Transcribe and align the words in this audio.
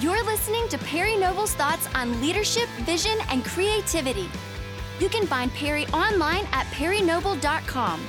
You're 0.00 0.24
listening 0.24 0.68
to 0.68 0.78
Perry 0.78 1.16
Noble's 1.16 1.54
thoughts 1.54 1.88
on 1.92 2.20
leadership, 2.20 2.68
vision, 2.82 3.18
and 3.30 3.44
creativity. 3.44 4.30
You 5.00 5.08
can 5.08 5.26
find 5.26 5.52
Perry 5.52 5.88
online 5.88 6.46
at 6.52 6.66
perrynoble.com. 6.66 8.00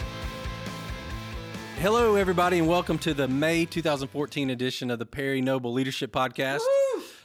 Hello, 1.78 2.14
everybody, 2.14 2.60
and 2.60 2.68
welcome 2.68 3.00
to 3.00 3.16
the 3.16 3.28
May 3.28 3.66
2014 3.66 4.52
edition 4.52 4.92
of 4.92 5.00
the 5.00 5.06
Perry 5.08 5.42
Noble 5.42 5.74
Leadership 5.74 6.12
Podcast. 6.12 6.60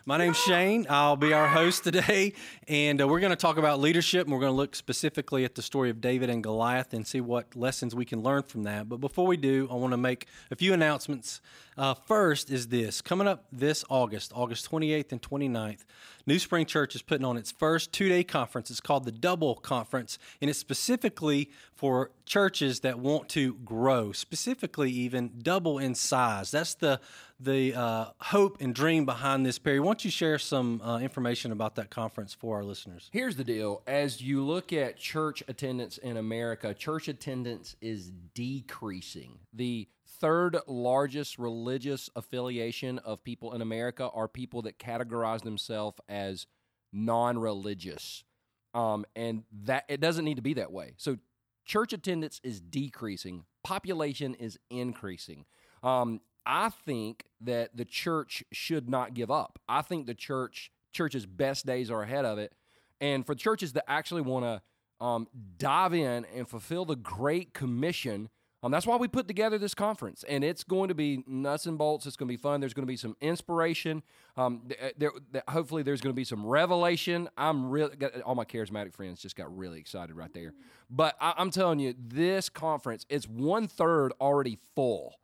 My 0.07 0.18
name's 0.18 0.36
Shane. 0.36 0.86
I'll 0.91 1.16
be 1.16 1.32
our 1.32 1.48
host 1.48 1.82
today, 1.84 2.34
and 2.68 3.00
uh, 3.00 3.09
we're 3.09 3.21
going 3.21 3.30
to 3.30 3.36
talk 3.36 3.57
about 3.57 3.80
leadership, 3.80 4.27
and 4.27 4.34
we're 4.34 4.41
going 4.41 4.53
to 4.53 4.57
look 4.57 4.77
specifically 4.77 5.46
at 5.46 5.54
the 5.54 5.62
story 5.62 5.89
of 5.89 6.03
David 6.03 6.29
and 6.29 6.43
Goliath 6.43 6.93
and 6.93 7.07
see 7.07 7.23
what 7.23 7.57
lessons 7.57 7.95
we 7.95 8.04
can 8.04 8.22
learn 8.22 8.43
from 8.43 8.64
that. 8.64 8.86
But 8.86 8.98
before 8.98 9.27
we 9.27 9.39
do, 9.39 9.67
I 9.71 9.77
want 9.77 9.93
to 9.93 9.96
make 9.96 10.27
a 10.50 10.57
few 10.57 10.75
announcements. 10.75 11.40
Uh, 11.79 11.95
first 11.95 12.50
is 12.50 12.68
this 12.68 13.00
coming 13.00 13.27
up 13.27 13.46
this 13.50 13.82
August, 13.89 14.30
August 14.35 14.71
28th 14.71 15.11
and 15.11 15.22
29th, 15.22 15.85
New 16.27 16.39
Spring 16.39 16.66
Church 16.66 16.94
is 16.94 17.02
putting 17.02 17.25
on 17.25 17.36
its 17.36 17.50
first 17.50 17.93
two 17.93 18.08
day 18.08 18.25
conference. 18.25 18.71
It's 18.71 18.80
called 18.80 19.07
the 19.07 19.13
Double 19.13 19.55
Conference, 19.55 20.18
and 20.41 20.50
it's 20.50 20.58
specifically 20.58 21.50
for 21.75 22.11
churches 22.27 22.80
that 22.80 22.99
want 22.99 23.29
to 23.30 23.55
grow, 23.64 24.13
specifically 24.13 24.91
even 24.91 25.32
double 25.43 25.79
in 25.79 25.94
size. 25.94 26.50
That's 26.50 26.75
the 26.75 27.00
the 27.44 27.75
uh, 27.75 28.07
hope 28.18 28.61
and 28.61 28.75
dream 28.75 29.04
behind 29.04 29.44
this, 29.44 29.58
Perry. 29.58 29.80
Why 29.80 29.86
don't 29.86 30.04
you 30.04 30.11
share 30.11 30.39
some 30.39 30.80
uh, 30.80 30.98
information 30.98 31.52
about 31.52 31.76
that 31.76 31.90
conference 31.90 32.34
for 32.34 32.56
our 32.56 32.64
listeners? 32.64 33.08
Here's 33.12 33.36
the 33.36 33.44
deal. 33.44 33.83
As 33.86 34.20
you 34.20 34.42
look 34.42 34.72
at 34.72 34.97
church 34.97 35.42
attendance 35.47 35.98
in 35.98 36.16
America, 36.16 36.75
church 36.75 37.08
attendance 37.08 37.77
is 37.80 38.11
decreasing. 38.34 39.38
The 39.52 39.88
third 40.20 40.56
largest 40.66 41.38
religious 41.38 42.08
affiliation 42.16 42.98
of 43.00 43.22
people 43.25 43.52
in 43.52 43.61
America 43.61 44.08
are 44.14 44.28
people 44.28 44.62
that 44.62 44.78
categorize 44.78 45.42
themselves 45.42 45.98
as 46.08 46.47
non 46.92 47.38
religious. 47.38 48.24
Um, 48.72 49.04
and 49.14 49.44
that 49.64 49.84
it 49.88 50.00
doesn't 50.00 50.24
need 50.24 50.34
to 50.34 50.42
be 50.42 50.54
that 50.54 50.72
way. 50.72 50.94
So 50.97 51.19
church 51.64 51.92
attendance 51.92 52.41
is 52.42 52.60
decreasing, 52.60 53.44
population 53.62 54.34
is 54.34 54.58
increasing. 54.69 55.44
Um, 55.82 56.20
I 56.47 56.70
think 56.70 57.25
that 57.41 57.77
the 57.77 57.84
church 57.84 58.45
should 58.53 58.89
not 58.89 59.14
give 59.14 59.31
up. 59.31 59.59
I 59.69 59.83
think 59.83 60.06
the 60.06 60.14
church 60.14 60.70
church's 60.92 61.27
best 61.27 61.67
days 61.67 61.91
are 61.91 62.03
ahead 62.03 62.25
of 62.25 62.39
it, 62.39 62.53
and 63.00 63.27
for 63.27 63.34
churches 63.34 63.73
that 63.73 63.84
actually 63.89 64.23
want 64.23 64.45
to 64.45 65.05
um, 65.05 65.27
dive 65.59 65.92
in 65.92 66.25
and 66.34 66.48
fulfill 66.48 66.84
the 66.84 66.97
Great 66.97 67.53
Commission. 67.55 68.31
Um, 68.62 68.70
that's 68.70 68.87
why 68.87 68.97
we 68.97 69.09
put 69.09 69.28
together 69.28 69.59
this 69.59 69.75
conference, 69.75 70.25
and 70.27 70.42
it's 70.42 70.65
going 70.65 70.89
to 70.89 70.95
be 70.95 71.22
nuts 71.27 71.67
and 71.67 71.77
bolts. 71.77 72.06
It's 72.06 72.17
going 72.17 72.28
to 72.28 72.33
be 72.33 72.39
fun. 72.39 72.61
There's 72.61 72.72
going 72.72 72.87
to 72.87 72.91
be 72.91 72.97
some 72.97 73.15
inspiration. 73.20 74.03
Um, 74.39 74.62
there, 74.97 75.12
there, 75.31 75.42
hopefully, 75.48 75.83
there's 75.83 76.00
going 76.00 76.15
to 76.15 76.17
be 76.17 76.25
some 76.25 76.47
revelation. 76.47 77.28
I'm 77.37 77.69
really 77.69 77.95
all 78.25 78.34
my 78.34 78.47
charismatic 78.47 78.95
friends 78.95 79.20
just 79.20 79.37
got 79.37 79.55
really 79.55 79.78
excited 79.78 80.17
right 80.17 80.33
there. 80.33 80.55
But 80.89 81.15
I, 81.20 81.34
I'm 81.37 81.50
telling 81.50 81.78
you, 81.78 81.95
this 81.98 82.48
conference 82.48 83.05
it's 83.11 83.28
one 83.28 83.69
third 83.69 84.15
already 84.19 84.59
full 84.75 85.15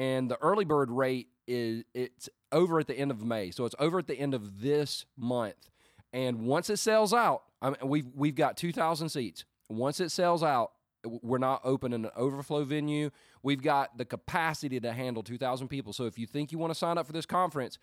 and 0.00 0.30
the 0.30 0.38
early 0.40 0.64
bird 0.64 0.90
rate 0.90 1.28
is 1.46 1.84
it's 1.92 2.30
over 2.52 2.78
at 2.78 2.86
the 2.86 2.98
end 2.98 3.10
of 3.10 3.22
May. 3.22 3.50
So 3.50 3.66
it's 3.66 3.74
over 3.78 3.98
at 3.98 4.06
the 4.06 4.18
end 4.18 4.32
of 4.32 4.62
this 4.62 5.04
month. 5.14 5.68
And 6.10 6.46
once 6.46 6.70
it 6.70 6.78
sells 6.78 7.12
out, 7.12 7.42
I 7.60 7.68
mean, 7.68 7.76
we've 7.84 8.06
we've 8.16 8.34
got 8.34 8.56
2,000 8.56 9.10
seats. 9.10 9.44
Once 9.68 10.00
it 10.00 10.08
sells 10.08 10.42
out, 10.42 10.72
we're 11.04 11.36
not 11.36 11.60
opening 11.64 12.06
an 12.06 12.10
overflow 12.16 12.64
venue. 12.64 13.10
We've 13.42 13.62
got 13.62 13.98
the 13.98 14.06
capacity 14.06 14.80
to 14.80 14.92
handle 14.92 15.22
2,000 15.22 15.68
people. 15.68 15.92
So 15.92 16.06
if 16.06 16.18
you 16.18 16.26
think 16.26 16.50
you 16.50 16.56
want 16.56 16.72
to 16.72 16.78
sign 16.78 16.96
up 16.96 17.06
for 17.06 17.12
this 17.12 17.26
conference, 17.26 17.78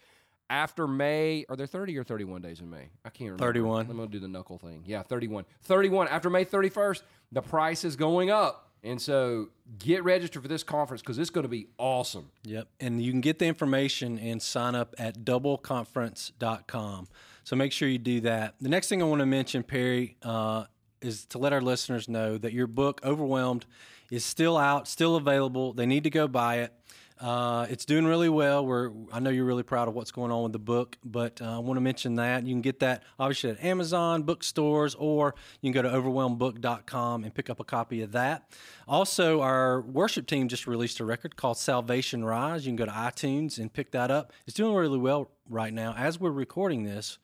after 0.49 0.87
May, 0.87 1.45
are 1.49 1.55
there 1.55 1.67
30 1.67 1.97
or 1.99 2.03
31 2.03 2.41
days 2.41 2.61
in 2.61 2.69
May? 2.69 2.89
I 3.05 3.09
can't 3.09 3.31
remember. 3.31 3.43
31. 3.43 3.91
I'm 3.91 3.95
going 3.95 4.09
to 4.09 4.11
do 4.11 4.19
the 4.19 4.27
knuckle 4.27 4.57
thing. 4.57 4.83
Yeah, 4.87 5.03
31. 5.03 5.45
31. 5.61 6.07
After 6.07 6.31
May 6.31 6.45
31st, 6.45 7.03
the 7.31 7.41
price 7.43 7.83
is 7.83 7.95
going 7.95 8.31
up. 8.31 8.66
And 8.83 9.01
so 9.01 9.49
get 9.79 10.03
registered 10.03 10.41
for 10.41 10.47
this 10.47 10.63
conference 10.63 11.01
because 11.01 11.17
it's 11.17 11.29
going 11.29 11.43
to 11.43 11.49
be 11.49 11.67
awesome. 11.77 12.29
Yep. 12.43 12.67
And 12.79 13.01
you 13.01 13.11
can 13.11 13.21
get 13.21 13.39
the 13.39 13.45
information 13.45 14.17
and 14.19 14.41
sign 14.41 14.75
up 14.75 14.95
at 14.97 15.19
doubleconference.com. 15.25 17.07
So 17.43 17.55
make 17.55 17.71
sure 17.71 17.87
you 17.87 17.97
do 17.97 18.21
that. 18.21 18.55
The 18.61 18.69
next 18.69 18.89
thing 18.89 19.01
I 19.01 19.05
want 19.05 19.19
to 19.19 19.25
mention, 19.25 19.63
Perry, 19.63 20.17
uh, 20.21 20.65
is 21.01 21.25
to 21.27 21.37
let 21.37 21.53
our 21.53 21.61
listeners 21.61 22.07
know 22.09 22.37
that 22.37 22.53
your 22.53 22.67
book, 22.67 23.01
Overwhelmed, 23.03 23.65
is 24.11 24.25
still 24.25 24.57
out, 24.57 24.87
still 24.87 25.15
available. 25.15 25.73
They 25.73 25.85
need 25.85 26.03
to 26.03 26.09
go 26.09 26.27
buy 26.27 26.59
it. 26.59 26.73
Uh, 27.19 27.65
it's 27.69 27.85
doing 27.85 28.05
really 28.05 28.29
well. 28.29 28.65
We're, 28.65 28.91
I 29.11 29.19
know 29.19 29.31
you're 29.31 29.45
really 29.45 29.63
proud 29.63 29.87
of 29.87 29.95
what's 29.95 30.11
going 30.11 30.31
on 30.31 30.43
with 30.43 30.51
the 30.51 30.59
book, 30.59 30.97
but 31.03 31.41
uh, 31.41 31.55
I 31.55 31.59
want 31.59 31.77
to 31.77 31.81
mention 31.81 32.15
that 32.15 32.45
you 32.45 32.53
can 32.53 32.61
get 32.61 32.79
that 32.81 33.03
obviously 33.17 33.49
at 33.49 33.63
Amazon 33.63 34.23
bookstores, 34.23 34.93
or 34.95 35.33
you 35.61 35.71
can 35.71 35.81
go 35.81 35.89
to 35.89 35.95
overwhelmedbook.com 35.95 37.23
and 37.23 37.33
pick 37.33 37.49
up 37.49 37.59
a 37.59 37.63
copy 37.63 38.01
of 38.01 38.11
that. 38.11 38.51
Also, 38.87 39.41
our 39.41 39.81
worship 39.81 40.27
team 40.27 40.47
just 40.47 40.67
released 40.67 40.99
a 40.99 41.05
record 41.05 41.35
called 41.35 41.57
Salvation 41.57 42.23
Rise. 42.23 42.65
You 42.65 42.69
can 42.69 42.75
go 42.75 42.85
to 42.85 42.91
iTunes 42.91 43.57
and 43.57 43.73
pick 43.73 43.91
that 43.91 44.11
up. 44.11 44.31
It's 44.45 44.55
doing 44.55 44.75
really 44.75 44.99
well 44.99 45.31
right 45.49 45.73
now. 45.73 45.95
As 45.97 46.19
we're 46.19 46.29
recording 46.29 46.83
this, 46.83 47.17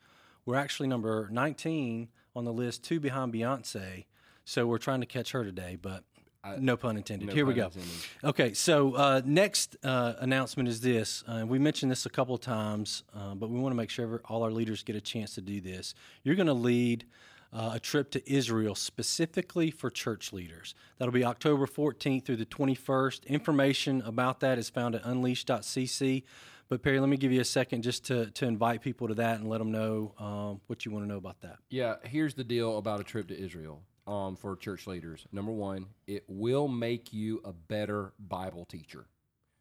we're 0.46 0.56
actually 0.56 0.90
number 0.90 1.30
19 1.32 2.10
on 2.36 2.46
the 2.46 2.54
list, 2.54 2.84
two 2.84 3.00
behind 3.00 3.34
Beyonce. 3.34 4.06
So 4.46 4.66
we're 4.66 4.80
trying 4.80 5.00
to 5.02 5.06
catch 5.06 5.32
her 5.32 5.44
today, 5.44 5.78
but 5.82 6.04
I, 6.44 6.58
no 6.58 6.76
pun 6.76 6.98
intended. 6.98 7.30
No 7.30 7.34
Here 7.34 7.46
pun 7.46 7.54
we 7.54 7.60
go. 7.60 7.66
Intended. 7.68 7.92
Okay, 8.24 8.54
so 8.54 8.96
uh, 8.96 9.22
next 9.24 9.78
uh, 9.84 10.14
announcement 10.20 10.68
is 10.68 10.82
this. 10.82 11.24
Uh, 11.26 11.46
we 11.48 11.58
mentioned 11.58 11.92
this 11.92 12.06
a 12.06 12.10
couple 12.10 12.38
times, 12.38 13.04
uh, 13.16 13.34
but 13.34 13.50
we 13.50 13.60
want 13.60 13.72
to 13.72 13.78
make 13.78 13.90
sure 13.90 14.22
all 14.26 14.44
our 14.44 14.52
leaders 14.52 14.84
get 14.84 14.96
a 14.96 15.02
chance 15.02 15.36
to 15.36 15.42
do 15.42 15.62
this. 15.62 15.96
You're 16.24 16.36
going 16.36 16.48
to 16.48 16.54
lead 16.54 17.06
uh, 17.54 17.72
a 17.76 17.80
trip 17.80 18.12
to 18.12 18.32
Israel 18.32 18.76
specifically 18.76 19.72
for 19.72 19.90
church 19.90 20.34
leaders. 20.34 20.76
That'll 20.98 21.14
be 21.14 21.24
October 21.24 21.66
14th 21.66 22.26
through 22.26 22.38
the 22.38 22.46
21st. 22.46 23.28
Information 23.28 24.02
about 24.02 24.40
that 24.42 24.58
is 24.58 24.70
found 24.70 24.96
at 24.96 25.06
unleash.cc. 25.06 26.24
But 26.68 26.82
Perry, 26.82 27.00
let 27.00 27.10
me 27.10 27.18
give 27.18 27.32
you 27.32 27.42
a 27.42 27.46
second 27.46 27.84
just 27.84 28.06
to, 28.06 28.32
to 28.32 28.46
invite 28.46 28.82
people 28.82 29.08
to 29.08 29.14
that 29.16 29.40
and 29.40 29.48
let 29.48 29.60
them 29.60 29.72
know 29.72 30.14
um, 30.18 30.62
what 30.68 30.86
you 30.86 30.92
want 30.92 31.06
to 31.06 31.10
know 31.10 31.18
about 31.18 31.42
that. 31.42 31.58
Yeah, 31.70 31.96
here's 32.04 32.34
the 32.34 32.44
deal 32.44 32.78
about 32.78 33.00
a 33.00 33.04
trip 33.04 33.28
to 33.28 33.40
Israel 33.40 33.82
um, 34.08 34.36
for 34.36 34.56
church 34.56 34.88
leaders. 34.88 35.26
Number 35.32 35.52
one, 35.52 35.88
it 36.08 36.24
will 36.28 36.68
make 36.68 37.14
you 37.14 37.42
a 37.46 37.54
better 37.54 38.14
Bible 38.20 38.66
teacher. 38.66 39.06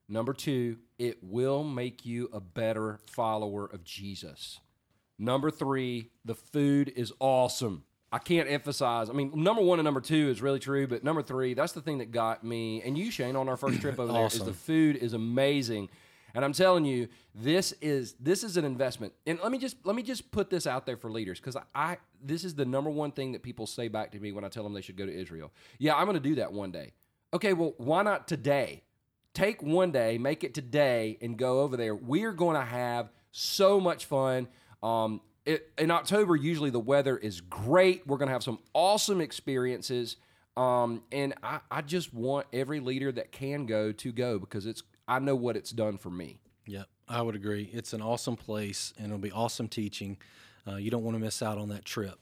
Number 0.09 0.33
two, 0.33 0.79
it 0.99 1.19
will 1.23 1.65
make 1.65 2.05
you 2.05 2.29
a 2.33 2.41
better 2.41 2.99
follower 3.07 3.67
of 3.67 3.85
Jesus. 3.85 4.61
Number 5.19 5.51
three, 5.51 6.11
the 6.25 6.35
food 6.35 6.93
is 6.95 7.13
awesome. 7.19 7.85
I 8.11 8.19
can't 8.19 8.51
emphasize. 8.51 9.09
I 9.09 9.15
mean, 9.15 9.33
number 9.35 9.63
one 9.63 9.79
and 9.79 9.85
number 9.85 10.03
two 10.03 10.29
is 10.29 10.43
really 10.43 10.59
true, 10.59 10.87
but 10.87 11.03
number 11.03 11.23
three, 11.23 11.55
that's 11.55 11.73
the 11.73 11.81
thing 11.81 11.99
that 11.99 12.11
got 12.11 12.45
me 12.45 12.83
and 12.83 12.99
you, 12.99 13.11
Shane, 13.11 13.37
on 13.37 13.49
our 13.49 13.57
first 13.57 13.81
trip 13.81 13.99
over 13.99 14.13
awesome. 14.13 14.41
there. 14.41 14.49
Is 14.51 14.55
the 14.55 14.59
food 14.65 14.97
is 14.97 15.15
amazing. 15.15 15.89
And 16.35 16.45
I'm 16.45 16.53
telling 16.53 16.85
you, 16.85 17.09
this 17.35 17.73
is 17.81 18.15
this 18.21 18.45
is 18.45 18.57
an 18.57 18.65
investment. 18.65 19.13
And 19.27 19.39
let 19.43 19.53
me 19.53 19.59
just 19.59 19.77
let 19.85 19.97
me 19.97 20.03
just 20.03 20.31
put 20.31 20.51
this 20.51 20.67
out 20.67 20.87
there 20.87 20.97
for 20.97 21.11
leaders 21.11 21.39
because 21.41 21.57
I, 21.57 21.63
I 21.75 21.97
this 22.23 22.45
is 22.45 22.55
the 22.55 22.65
number 22.65 22.91
one 22.91 23.13
thing 23.13 23.33
that 23.33 23.43
people 23.43 23.67
say 23.67 23.89
back 23.89 24.13
to 24.13 24.21
me 24.21 24.33
when 24.33 24.45
I 24.45 24.49
tell 24.49 24.63
them 24.63 24.73
they 24.73 24.81
should 24.81 24.97
go 24.97 25.07
to 25.07 25.15
Israel. 25.15 25.53
Yeah, 25.79 25.95
I'm 25.95 26.05
going 26.05 26.15
to 26.15 26.21
do 26.21 26.37
that 26.37 26.53
one 26.53 26.71
day. 26.71 26.93
Okay, 27.35 27.53
well, 27.53 27.75
why 27.79 28.03
not 28.03 28.29
today? 28.29 28.83
Take 29.35 29.63
one 29.63 29.93
day, 29.93 30.19
make 30.19 30.45
it 30.45 30.53
today, 30.53 31.17
and 31.23 31.39
go 31.39 31.61
over 31.61 31.77
there. 31.77 31.95
We 31.95 32.25
are 32.25 32.33
going 32.33 32.57
to 32.57 32.65
have 32.65 33.11
so 33.31 33.81
much 33.81 34.05
fun. 34.05 34.49
Um, 34.83 35.23
it, 35.47 35.71
in 35.79 35.91
October, 35.91 36.37
usually 36.37 36.69
the 36.69 36.79
weather 36.81 37.17
is 37.17 37.41
great. 37.41 38.07
We're 38.07 38.19
going 38.19 38.29
to 38.29 38.35
have 38.35 38.43
some 38.43 38.59
awesome 38.75 39.23
experiences. 39.23 40.17
Um, 40.57 41.03
and 41.11 41.35
I, 41.43 41.61
I 41.71 41.81
just 41.81 42.13
want 42.13 42.47
every 42.53 42.81
leader 42.81 43.11
that 43.13 43.33
can 43.33 43.65
go 43.65 43.91
to 43.93 44.13
go 44.13 44.39
because 44.39 44.67
it's 44.67 44.83
I 45.09 45.19
know 45.19 45.35
what 45.35 45.57
it's 45.57 45.71
done 45.71 45.99
for 45.99 46.11
me. 46.11 46.39
Yep, 46.67 46.87
I 47.09 47.23
would 47.23 47.35
agree. 47.35 47.69
It's 47.73 47.93
an 47.93 48.03
awesome 48.03 48.37
place, 48.37 48.95
and 48.97 49.07
it'll 49.07 49.19
be 49.19 49.33
awesome 49.33 49.69
teaching. 49.69 50.19
Uh, 50.67 50.77
you 50.77 50.91
don't 50.91 51.03
want 51.03 51.17
to 51.17 51.21
miss 51.21 51.43
out 51.43 51.59
on 51.59 51.71
that 51.71 51.85
trip. 51.85 52.19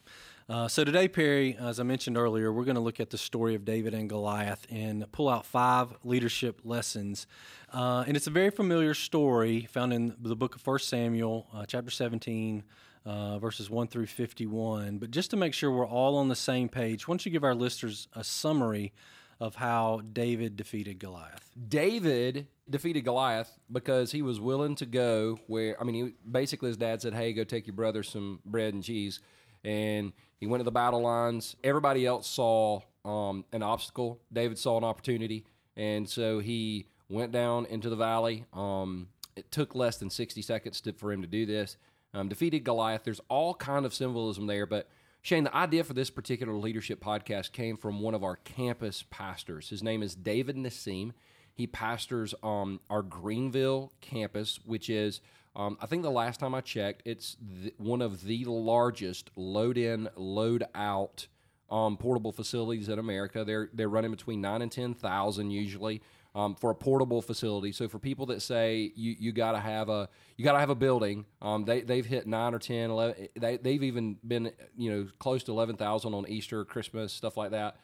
Uh, 0.48 0.66
so 0.66 0.82
today, 0.82 1.06
Perry, 1.06 1.56
as 1.60 1.78
I 1.78 1.84
mentioned 1.84 2.16
earlier, 2.16 2.52
we're 2.52 2.64
going 2.64 2.74
to 2.74 2.80
look 2.80 2.98
at 2.98 3.10
the 3.10 3.18
story 3.18 3.54
of 3.54 3.64
David 3.64 3.94
and 3.94 4.08
Goliath 4.08 4.66
and 4.68 5.10
pull 5.12 5.28
out 5.28 5.46
five 5.46 5.94
leadership 6.02 6.60
lessons. 6.64 7.28
Uh, 7.72 8.02
and 8.04 8.16
it's 8.16 8.26
a 8.26 8.30
very 8.30 8.50
familiar 8.50 8.92
story 8.92 9.68
found 9.70 9.92
in 9.92 10.16
the 10.20 10.34
book 10.34 10.56
of 10.56 10.66
1 10.66 10.80
Samuel, 10.80 11.46
uh, 11.54 11.64
chapter 11.66 11.90
17, 11.90 12.64
uh, 13.06 13.38
verses 13.38 13.70
1 13.70 13.86
through 13.86 14.06
51. 14.06 14.98
But 14.98 15.12
just 15.12 15.30
to 15.30 15.36
make 15.36 15.54
sure 15.54 15.70
we're 15.70 15.86
all 15.86 16.16
on 16.16 16.28
the 16.28 16.34
same 16.34 16.68
page, 16.68 17.06
why 17.06 17.12
don't 17.12 17.24
you 17.24 17.30
give 17.30 17.44
our 17.44 17.54
listeners 17.54 18.08
a 18.14 18.24
summary 18.24 18.92
of 19.38 19.54
how 19.54 20.02
David 20.12 20.56
defeated 20.56 20.98
Goliath? 20.98 21.48
David 21.68 22.48
defeated 22.70 23.04
Goliath 23.04 23.58
because 23.70 24.12
he 24.12 24.22
was 24.22 24.40
willing 24.40 24.74
to 24.76 24.86
go 24.86 25.38
where 25.46 25.80
I 25.80 25.84
mean, 25.84 25.94
he, 25.94 26.14
basically 26.30 26.68
his 26.68 26.76
dad 26.76 27.02
said, 27.02 27.14
"Hey, 27.14 27.32
go 27.32 27.44
take 27.44 27.66
your 27.66 27.76
brother 27.76 28.02
some 28.02 28.40
bread 28.44 28.74
and 28.74 28.82
cheese," 28.82 29.20
and 29.64 30.12
he 30.38 30.46
went 30.46 30.60
to 30.60 30.64
the 30.64 30.72
battle 30.72 31.02
lines. 31.02 31.56
Everybody 31.62 32.06
else 32.06 32.26
saw 32.26 32.80
um, 33.04 33.44
an 33.52 33.62
obstacle. 33.62 34.20
David 34.32 34.58
saw 34.58 34.78
an 34.78 34.84
opportunity, 34.84 35.44
and 35.76 36.08
so 36.08 36.38
he 36.38 36.86
went 37.08 37.32
down 37.32 37.66
into 37.66 37.90
the 37.90 37.96
valley. 37.96 38.44
Um, 38.52 39.08
it 39.36 39.50
took 39.50 39.74
less 39.74 39.96
than 39.98 40.10
60 40.10 40.42
seconds 40.42 40.80
to, 40.82 40.92
for 40.92 41.12
him 41.12 41.22
to 41.22 41.28
do 41.28 41.46
this. 41.46 41.76
Um, 42.12 42.28
defeated 42.28 42.60
Goliath. 42.60 43.04
There's 43.04 43.20
all 43.28 43.54
kind 43.54 43.86
of 43.86 43.94
symbolism 43.94 44.46
there, 44.46 44.66
but 44.66 44.88
Shane, 45.22 45.44
the 45.44 45.54
idea 45.54 45.84
for 45.84 45.92
this 45.92 46.10
particular 46.10 46.54
leadership 46.54 47.02
podcast 47.02 47.52
came 47.52 47.76
from 47.76 48.00
one 48.00 48.14
of 48.14 48.24
our 48.24 48.36
campus 48.36 49.04
pastors. 49.10 49.68
His 49.68 49.82
name 49.82 50.02
is 50.02 50.14
David 50.14 50.56
Nassim. 50.56 51.12
He 51.60 51.66
pastors 51.66 52.34
um, 52.42 52.80
our 52.88 53.02
Greenville 53.02 53.92
campus, 54.00 54.60
which 54.64 54.88
is, 54.88 55.20
um, 55.54 55.76
I 55.78 55.84
think 55.84 56.02
the 56.02 56.10
last 56.10 56.40
time 56.40 56.54
I 56.54 56.62
checked, 56.62 57.02
it's 57.04 57.36
one 57.76 58.00
of 58.00 58.24
the 58.24 58.46
largest 58.46 59.30
load 59.36 59.76
in, 59.76 60.08
load 60.16 60.64
out 60.74 61.26
um, 61.70 61.98
portable 61.98 62.32
facilities 62.32 62.88
in 62.88 62.98
America. 62.98 63.44
They're 63.44 63.68
they're 63.74 63.90
running 63.90 64.10
between 64.10 64.40
nine 64.40 64.62
and 64.62 64.72
ten 64.72 64.94
thousand 64.94 65.50
usually 65.50 66.00
um, 66.34 66.54
for 66.54 66.70
a 66.70 66.74
portable 66.74 67.20
facility. 67.20 67.72
So 67.72 67.88
for 67.88 67.98
people 67.98 68.24
that 68.26 68.40
say 68.40 68.90
you, 68.96 69.14
you 69.18 69.32
got 69.32 69.52
to 69.52 69.60
have 69.60 69.90
a 69.90 70.08
you 70.38 70.44
got 70.46 70.52
to 70.52 70.60
have 70.60 70.70
a 70.70 70.74
building, 70.74 71.26
um, 71.42 71.66
they 71.66 71.82
they've 71.82 72.06
hit 72.06 72.26
nine 72.26 72.54
or 72.54 72.58
10, 72.58 72.88
11, 72.88 73.28
they 73.38 73.58
they've 73.58 73.82
even 73.82 74.16
been 74.26 74.50
you 74.78 74.90
know 74.90 75.08
close 75.18 75.42
to 75.44 75.52
eleven 75.52 75.76
thousand 75.76 76.14
on 76.14 76.26
Easter, 76.26 76.64
Christmas, 76.64 77.12
stuff 77.12 77.36
like 77.36 77.50
that. 77.50 77.76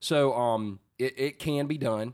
So 0.00 0.34
um, 0.34 0.80
it, 0.98 1.14
it 1.16 1.38
can 1.38 1.66
be 1.66 1.78
done. 1.78 2.12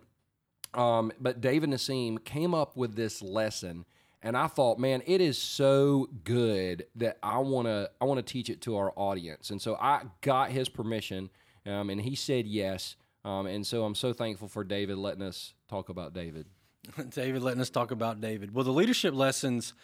Um, 0.75 1.13
but 1.21 1.41
David 1.41 1.71
Nassim 1.71 2.23
came 2.23 2.55
up 2.55 2.77
with 2.77 2.95
this 2.95 3.23
lesson, 3.23 3.85
and 4.23 4.37
I 4.37 4.47
thought, 4.47 4.79
man, 4.79 5.03
it 5.07 5.21
is 5.21 5.39
so 5.39 6.09
good 6.25 6.87
that 6.97 7.19
I 7.23 7.39
wanna 7.39 7.89
I 8.01 8.05
wanna 8.05 8.23
teach 8.23 8.51
it 8.51 8.61
to 8.63 8.77
our 8.77 8.93
audience. 8.97 9.51
And 9.51 9.61
so 9.61 9.77
I 9.77 10.03
got 10.21 10.51
his 10.51 10.69
permission, 10.69 11.31
um, 11.67 11.91
and 11.91 12.01
he 12.01 12.15
said 12.15 12.47
yes. 12.47 12.97
Um, 13.25 13.47
and 13.47 13.67
so 13.67 13.85
I'm 13.85 13.95
so 13.95 14.13
thankful 14.13 14.49
for 14.49 14.65
David 14.65 14.97
letting 14.99 15.23
us 15.23 15.55
talk 15.69 15.89
about 15.89 16.15
David. 16.15 16.47
David 17.11 17.43
letting 17.43 17.61
us 17.61 17.71
talk 17.71 17.91
about 17.91 18.21
David. 18.21 18.55
Well, 18.55 18.65
the 18.65 18.73
leadership 18.73 19.15
lessons 19.15 19.75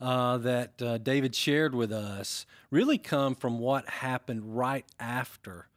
uh, 0.00 0.38
that 0.38 0.80
uh, 0.80 0.98
David 0.98 1.34
shared 1.34 1.74
with 1.74 1.92
us 1.92 2.46
really 2.70 2.98
come 2.98 3.34
from 3.34 3.58
what 3.58 3.88
happened 3.88 4.56
right 4.56 4.84
after 4.98 5.68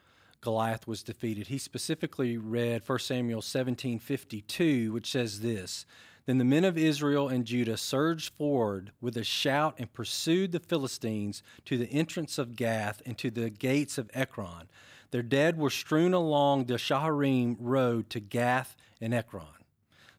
Goliath 0.42 0.88
was 0.88 1.04
defeated. 1.04 1.48
He 1.48 1.58
specifically 1.58 2.38
read 2.38 2.88
1 2.88 3.00
Samuel 3.00 3.42
17:52, 3.42 4.92
which 4.92 5.12
says 5.12 5.42
this: 5.42 5.86
Then 6.26 6.38
the 6.38 6.46
men 6.46 6.66
of 6.66 6.78
Israel 6.78 7.28
and 7.28 7.46
Judah 7.46 7.78
surged 7.78 8.34
forward 8.34 8.92
with 9.02 9.18
a 9.18 9.24
shout 9.24 9.76
and 9.78 9.92
pursued 9.92 10.52
the 10.52 10.60
Philistines 10.60 11.42
to 11.66 11.78
the 11.78 11.90
entrance 11.92 12.38
of 12.38 12.56
Gath 12.56 13.02
and 13.06 13.18
to 13.18 13.32
the 13.32 13.50
gates 13.50 13.98
of 13.98 14.12
Ekron. 14.14 14.70
Their 15.12 15.24
dead 15.24 15.58
were 15.58 15.70
strewn 15.70 16.14
along 16.14 16.66
the 16.66 16.76
Shaaraim 16.76 17.56
road 17.60 18.10
to 18.12 18.20
Gath 18.20 18.76
and 19.02 19.14
Ekron. 19.14 19.46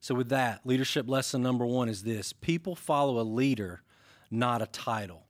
So, 0.00 0.14
with 0.14 0.28
that, 0.30 0.64
leadership 0.64 1.08
lesson 1.08 1.42
number 1.42 1.66
one 1.66 1.88
is 1.88 2.02
this 2.02 2.32
people 2.32 2.74
follow 2.74 3.20
a 3.20 3.22
leader, 3.22 3.82
not 4.30 4.62
a 4.62 4.66
title. 4.66 5.27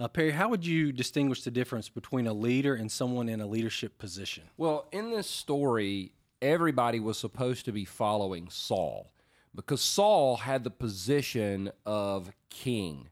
Uh, 0.00 0.06
Perry, 0.06 0.30
how 0.30 0.48
would 0.48 0.64
you 0.64 0.92
distinguish 0.92 1.42
the 1.42 1.50
difference 1.50 1.88
between 1.88 2.26
a 2.26 2.32
leader 2.32 2.74
and 2.74 2.90
someone 2.90 3.28
in 3.28 3.40
a 3.40 3.46
leadership 3.46 3.98
position? 3.98 4.44
Well, 4.56 4.86
in 4.92 5.10
this 5.10 5.26
story, 5.28 6.12
everybody 6.40 7.00
was 7.00 7.18
supposed 7.18 7.64
to 7.64 7.72
be 7.72 7.84
following 7.84 8.48
Saul 8.48 9.10
because 9.54 9.80
Saul 9.80 10.36
had 10.36 10.62
the 10.62 10.70
position 10.70 11.72
of 11.84 12.30
king. 12.48 13.08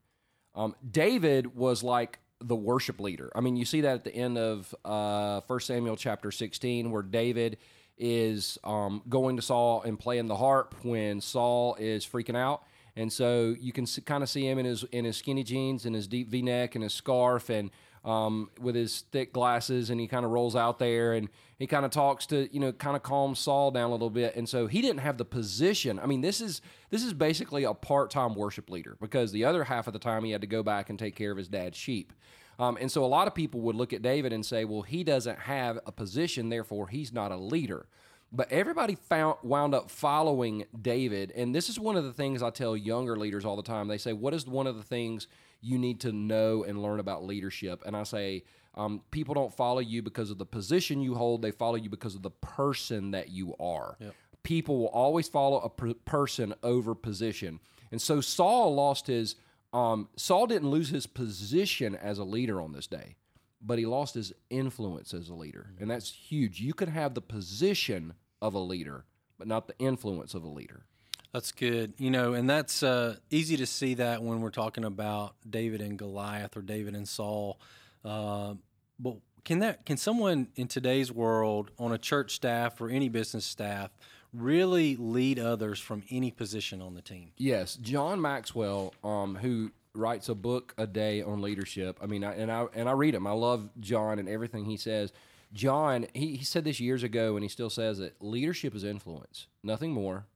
Um, 0.54 0.76
David 0.88 1.56
was 1.56 1.82
like 1.82 2.20
the 2.40 2.54
worship 2.54 3.00
leader. 3.00 3.32
I 3.34 3.40
mean, 3.40 3.56
you 3.56 3.64
see 3.64 3.80
that 3.80 3.94
at 3.94 4.04
the 4.04 4.14
end 4.14 4.38
of 4.38 4.72
uh, 4.84 5.40
1 5.46 5.60
Samuel 5.60 5.96
chapter 5.96 6.30
16, 6.30 6.92
where 6.92 7.02
David 7.02 7.58
is 7.98 8.58
um, 8.62 9.02
going 9.08 9.36
to 9.36 9.42
Saul 9.42 9.82
and 9.82 9.98
playing 9.98 10.26
the 10.26 10.36
harp 10.36 10.74
when 10.82 11.20
Saul 11.20 11.74
is 11.80 12.06
freaking 12.06 12.36
out. 12.36 12.62
And 12.96 13.12
so 13.12 13.54
you 13.60 13.72
can 13.72 13.86
kind 14.04 14.22
of 14.22 14.28
see 14.28 14.48
him 14.48 14.58
in 14.58 14.64
his 14.64 14.84
in 14.84 15.04
his 15.04 15.16
skinny 15.16 15.44
jeans 15.44 15.84
and 15.84 15.94
his 15.94 16.08
deep 16.08 16.28
V 16.28 16.42
neck 16.42 16.74
and 16.74 16.82
his 16.82 16.94
scarf 16.94 17.50
and 17.50 17.70
um, 18.04 18.50
with 18.60 18.76
his 18.76 19.00
thick 19.10 19.32
glasses, 19.32 19.90
and 19.90 20.00
he 20.00 20.06
kind 20.06 20.24
of 20.24 20.30
rolls 20.30 20.54
out 20.54 20.78
there 20.78 21.12
and 21.12 21.28
he 21.58 21.66
kind 21.66 21.84
of 21.84 21.90
talks 21.90 22.24
to 22.26 22.48
you 22.54 22.60
know 22.60 22.72
kind 22.72 22.96
of 22.96 23.02
calms 23.02 23.38
Saul 23.38 23.70
down 23.70 23.90
a 23.90 23.92
little 23.92 24.10
bit. 24.10 24.34
And 24.36 24.48
so 24.48 24.66
he 24.66 24.80
didn't 24.80 25.00
have 25.00 25.18
the 25.18 25.24
position. 25.24 25.98
I 25.98 26.06
mean, 26.06 26.22
this 26.22 26.40
is 26.40 26.62
this 26.90 27.04
is 27.04 27.12
basically 27.12 27.64
a 27.64 27.74
part 27.74 28.10
time 28.10 28.34
worship 28.34 28.70
leader 28.70 28.96
because 29.00 29.32
the 29.32 29.44
other 29.44 29.64
half 29.64 29.86
of 29.86 29.92
the 29.92 29.98
time 29.98 30.24
he 30.24 30.30
had 30.30 30.40
to 30.40 30.46
go 30.46 30.62
back 30.62 30.88
and 30.88 30.98
take 30.98 31.16
care 31.16 31.32
of 31.32 31.36
his 31.36 31.48
dad's 31.48 31.76
sheep. 31.76 32.12
Um, 32.58 32.78
and 32.80 32.90
so 32.90 33.04
a 33.04 33.06
lot 33.06 33.26
of 33.26 33.34
people 33.34 33.60
would 33.62 33.76
look 33.76 33.92
at 33.92 34.00
David 34.00 34.32
and 34.32 34.44
say, 34.44 34.64
well, 34.64 34.82
he 34.82 35.04
doesn't 35.04 35.40
have 35.40 35.78
a 35.84 35.92
position, 35.92 36.48
therefore 36.48 36.88
he's 36.88 37.12
not 37.12 37.30
a 37.30 37.36
leader. 37.36 37.86
But 38.36 38.52
everybody 38.52 38.96
found, 38.96 39.38
wound 39.42 39.74
up 39.74 39.90
following 39.90 40.66
David. 40.82 41.32
And 41.34 41.54
this 41.54 41.70
is 41.70 41.80
one 41.80 41.96
of 41.96 42.04
the 42.04 42.12
things 42.12 42.42
I 42.42 42.50
tell 42.50 42.76
younger 42.76 43.16
leaders 43.16 43.46
all 43.46 43.56
the 43.56 43.62
time. 43.62 43.88
They 43.88 43.96
say, 43.96 44.12
What 44.12 44.34
is 44.34 44.46
one 44.46 44.66
of 44.66 44.76
the 44.76 44.82
things 44.82 45.26
you 45.62 45.78
need 45.78 46.00
to 46.00 46.12
know 46.12 46.62
and 46.62 46.82
learn 46.82 47.00
about 47.00 47.24
leadership? 47.24 47.82
And 47.86 47.96
I 47.96 48.02
say, 48.02 48.44
um, 48.74 49.00
People 49.10 49.32
don't 49.32 49.54
follow 49.54 49.78
you 49.78 50.02
because 50.02 50.30
of 50.30 50.36
the 50.36 50.44
position 50.44 51.00
you 51.00 51.14
hold, 51.14 51.40
they 51.40 51.50
follow 51.50 51.76
you 51.76 51.88
because 51.88 52.14
of 52.14 52.20
the 52.20 52.30
person 52.30 53.12
that 53.12 53.30
you 53.30 53.54
are. 53.58 53.96
Yep. 54.00 54.14
People 54.42 54.78
will 54.80 54.88
always 54.88 55.28
follow 55.28 55.60
a 55.60 55.70
per- 55.70 55.94
person 55.94 56.52
over 56.62 56.94
position. 56.94 57.58
And 57.90 58.02
so 58.02 58.20
Saul 58.20 58.74
lost 58.74 59.06
his. 59.06 59.36
Um, 59.72 60.10
Saul 60.16 60.46
didn't 60.46 60.70
lose 60.70 60.90
his 60.90 61.06
position 61.06 61.96
as 61.96 62.18
a 62.18 62.24
leader 62.24 62.60
on 62.60 62.72
this 62.72 62.86
day 62.86 63.16
but 63.62 63.78
he 63.78 63.86
lost 63.86 64.14
his 64.14 64.32
influence 64.48 65.12
as 65.12 65.28
a 65.28 65.34
leader. 65.34 65.70
And 65.80 65.90
that's 65.90 66.12
huge. 66.12 66.60
You 66.60 66.72
could 66.72 66.90
have 66.90 67.14
the 67.14 67.20
position 67.20 68.14
of 68.40 68.54
a 68.54 68.58
leader, 68.58 69.04
but 69.38 69.46
not 69.46 69.66
the 69.66 69.78
influence 69.78 70.34
of 70.34 70.44
a 70.44 70.48
leader. 70.48 70.84
That's 71.32 71.52
good. 71.52 71.94
You 71.98 72.10
know, 72.10 72.32
and 72.32 72.48
that's 72.48 72.82
uh, 72.82 73.16
easy 73.30 73.56
to 73.58 73.66
see 73.66 73.94
that 73.94 74.22
when 74.22 74.40
we're 74.40 74.50
talking 74.50 74.84
about 74.84 75.34
David 75.48 75.80
and 75.80 75.98
Goliath 75.98 76.56
or 76.56 76.62
David 76.62 76.94
and 76.94 77.06
Saul. 77.06 77.60
Uh, 78.04 78.54
but 78.98 79.16
can 79.44 79.58
that 79.60 79.84
can 79.84 79.96
someone 79.96 80.48
in 80.56 80.66
today's 80.66 81.12
world 81.12 81.70
on 81.78 81.92
a 81.92 81.98
church 81.98 82.34
staff 82.34 82.80
or 82.80 82.88
any 82.88 83.08
business 83.08 83.44
staff 83.44 83.90
really 84.32 84.96
lead 84.96 85.38
others 85.38 85.78
from 85.78 86.02
any 86.10 86.30
position 86.30 86.80
on 86.80 86.94
the 86.94 87.02
team? 87.02 87.32
Yes, 87.36 87.76
John 87.76 88.20
Maxwell, 88.20 88.94
um, 89.04 89.36
who 89.36 89.72
writes 89.94 90.28
a 90.28 90.34
book 90.34 90.74
a 90.78 90.86
day 90.86 91.22
on 91.22 91.40
leadership. 91.40 91.98
I 92.02 92.06
mean, 92.06 92.24
I, 92.24 92.34
and 92.34 92.50
I 92.50 92.66
and 92.74 92.88
I 92.88 92.92
read 92.92 93.14
him. 93.14 93.26
I 93.26 93.32
love 93.32 93.68
John 93.80 94.18
and 94.18 94.28
everything 94.28 94.64
he 94.64 94.76
says. 94.76 95.12
John, 95.52 96.06
he, 96.12 96.36
he 96.36 96.44
said 96.44 96.64
this 96.64 96.80
years 96.80 97.02
ago, 97.02 97.36
and 97.36 97.42
he 97.42 97.48
still 97.48 97.70
says 97.70 98.00
it. 98.00 98.16
Leadership 98.20 98.74
is 98.74 98.84
influence, 98.84 99.46
nothing 99.62 99.92
more, 99.92 100.26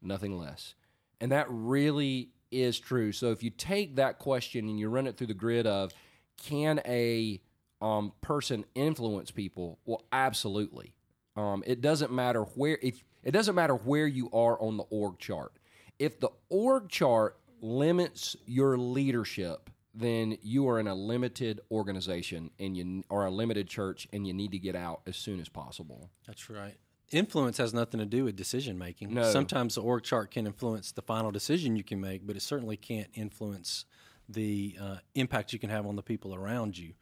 nothing 0.00 0.38
less, 0.38 0.74
and 1.20 1.32
that 1.32 1.46
really 1.48 2.30
is 2.50 2.78
true. 2.78 3.12
So 3.12 3.30
if 3.30 3.42
you 3.42 3.50
take 3.50 3.96
that 3.96 4.18
question 4.18 4.68
and 4.68 4.78
you 4.78 4.88
run 4.88 5.06
it 5.06 5.16
through 5.16 5.28
the 5.28 5.34
grid 5.34 5.66
of, 5.66 5.92
can 6.36 6.80
a 6.86 7.40
um, 7.80 8.12
person 8.20 8.64
influence 8.74 9.30
people? 9.30 9.78
Well, 9.84 10.04
absolutely. 10.12 10.94
Um, 11.36 11.62
it 11.66 11.80
doesn't 11.80 12.12
matter 12.12 12.42
where 12.42 12.78
if 12.82 13.02
it 13.22 13.32
doesn't 13.32 13.54
matter 13.54 13.74
where 13.74 14.06
you 14.06 14.30
are 14.32 14.60
on 14.60 14.76
the 14.76 14.84
org 14.84 15.18
chart. 15.18 15.52
If 15.98 16.18
the 16.18 16.30
org 16.48 16.88
chart 16.88 17.38
limits 17.60 18.36
your 18.46 18.78
leadership, 18.78 19.70
then 19.94 20.38
you 20.42 20.68
are 20.68 20.78
in 20.78 20.86
a 20.86 20.94
limited 20.94 21.60
organization 21.70 22.50
and 22.58 22.76
you 22.76 23.02
are 23.10 23.26
a 23.26 23.30
limited 23.30 23.68
church 23.68 24.06
and 24.12 24.26
you 24.26 24.32
need 24.32 24.52
to 24.52 24.58
get 24.58 24.76
out 24.76 25.02
as 25.06 25.16
soon 25.16 25.40
as 25.40 25.48
possible. 25.48 26.10
That's 26.26 26.48
right. 26.48 26.76
Influence 27.10 27.58
has 27.58 27.74
nothing 27.74 27.98
to 27.98 28.06
do 28.06 28.24
with 28.24 28.36
decision 28.36 28.78
making. 28.78 29.14
No. 29.14 29.24
Sometimes 29.24 29.74
the 29.74 29.82
org 29.82 30.04
chart 30.04 30.30
can 30.30 30.46
influence 30.46 30.92
the 30.92 31.02
final 31.02 31.32
decision 31.32 31.74
you 31.74 31.82
can 31.82 32.00
make, 32.00 32.24
but 32.24 32.36
it 32.36 32.42
certainly 32.42 32.76
can't 32.76 33.08
influence 33.14 33.84
the 34.28 34.76
uh, 34.80 34.96
impact 35.16 35.52
you 35.52 35.58
can 35.58 35.70
have 35.70 35.86
on 35.86 35.96
the 35.96 36.02
people 36.02 36.34
around 36.34 36.78
you. 36.78 36.92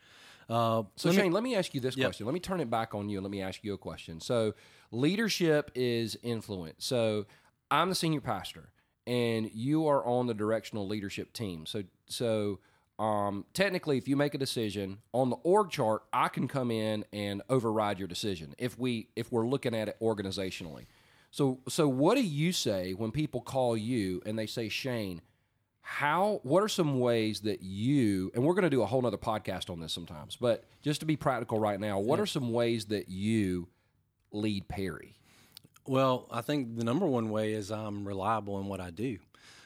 Uh, 0.49 0.85
so, 0.97 1.11
let 1.11 1.16
Shane, 1.16 1.25
me, 1.25 1.30
let 1.30 1.42
me 1.42 1.57
ask 1.57 1.75
you 1.75 1.80
this 1.83 1.95
yep. 1.95 2.07
question. 2.07 2.25
Let 2.25 2.33
me 2.33 2.40
turn 2.40 2.61
it 2.61 2.71
back 2.71 2.95
on 2.95 3.11
you 3.11 3.18
and 3.18 3.25
let 3.25 3.30
me 3.30 3.42
ask 3.42 3.62
you 3.62 3.75
a 3.75 3.78
question. 3.78 4.18
So, 4.18 4.54
leadership 4.90 5.71
is 5.75 6.16
influence. 6.23 6.87
So, 6.87 7.26
I'm 7.71 7.90
the 7.90 7.95
senior 7.95 8.23
pastor 8.23 8.71
and 9.09 9.50
you 9.54 9.87
are 9.87 10.04
on 10.04 10.26
the 10.26 10.35
directional 10.35 10.87
leadership 10.87 11.33
team. 11.33 11.64
So 11.64 11.83
so 12.07 12.61
um, 12.99 13.45
technically, 13.55 13.97
if 13.97 14.09
you 14.09 14.17
make 14.17 14.35
a 14.35 14.38
decision 14.38 14.99
on 15.12 15.31
the 15.31 15.37
org 15.37 15.71
chart, 15.71 16.02
I 16.12 16.28
can 16.28 16.49
come 16.49 16.71
in 16.71 17.05
and 17.12 17.43
override 17.49 17.99
your 17.99 18.09
decision 18.09 18.55
if 18.59 18.78
we 18.78 19.09
if 19.14 19.31
we're 19.31 19.47
looking 19.47 19.75
at 19.75 19.88
it 19.88 19.97
organizationally. 20.00 20.87
So 21.31 21.61
so 21.69 21.88
what 21.88 22.17
do 22.17 22.23
you 22.23 22.52
say 22.52 22.95
when 22.95 23.12
people 23.12 23.40
call 23.40 23.76
you 23.76 24.21
and 24.26 24.38
they 24.38 24.47
say 24.47 24.69
Shane? 24.69 25.21
How 25.81 26.40
what 26.43 26.62
are 26.62 26.69
some 26.69 26.99
ways 26.99 27.40
that 27.43 27.62
you 27.62 28.33
and 28.35 28.45
we're 28.45 28.55
going 28.55 28.64
to 28.64 28.71
do 28.71 28.83
a 28.83 28.87
whole 28.87 29.00
nother 29.00 29.17
podcast 29.17 29.71
on 29.71 29.78
this 29.78 29.93
sometimes, 29.93 30.37
but 30.37 30.64
just 30.83 31.00
to 31.00 31.07
be 31.07 31.17
practical 31.17 31.61
right 31.61 31.78
now, 31.78 32.00
what 32.00 32.17
yeah. 32.17 32.25
are 32.25 32.26
some 32.26 32.52
ways 32.52 32.87
that 32.87 33.09
you 33.09 33.69
lead 34.33 34.69
Perry? 34.69 35.14
Well, 35.87 36.26
I 36.31 36.43
think 36.43 36.76
the 36.76 36.85
number 36.85 37.07
one 37.07 37.31
way 37.31 37.52
is 37.52 37.71
I'm 37.71 38.07
reliable 38.07 38.61
in 38.61 38.67
what 38.67 38.81
I 38.81 38.90
do. 38.90 39.19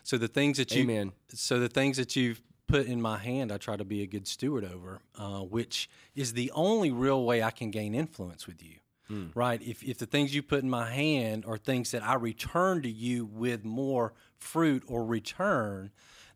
So 0.04 0.18
the 0.18 0.28
things 0.28 0.58
that 0.58 0.72
you, 0.74 0.82
Amen. 0.82 1.12
so 1.28 1.58
the 1.58 1.68
things 1.68 1.96
that 1.96 2.14
you've 2.14 2.40
put 2.66 2.86
in 2.86 3.00
my 3.00 3.18
hand, 3.18 3.52
I 3.52 3.58
try 3.58 3.76
to 3.76 3.84
be 3.84 4.02
a 4.02 4.06
good 4.06 4.26
steward 4.26 4.64
over, 4.64 5.00
uh, 5.18 5.40
which 5.40 5.90
is 6.14 6.32
the 6.32 6.50
only 6.54 6.90
real 6.90 7.24
way 7.24 7.42
I 7.42 7.50
can 7.50 7.70
gain 7.70 7.94
influence 7.94 8.46
with 8.46 8.62
you. 8.62 8.76
Hmm. 9.08 9.26
Right? 9.34 9.60
If 9.60 9.82
if 9.82 9.98
the 9.98 10.06
things 10.06 10.34
you 10.34 10.42
put 10.42 10.62
in 10.62 10.70
my 10.70 10.90
hand 10.90 11.44
are 11.44 11.58
things 11.58 11.90
that 11.90 12.02
I 12.04 12.14
return 12.14 12.82
to 12.82 12.90
you 12.90 13.24
with 13.24 13.64
more 13.64 14.14
fruit 14.38 14.84
or 14.86 15.04
return, 15.04 15.90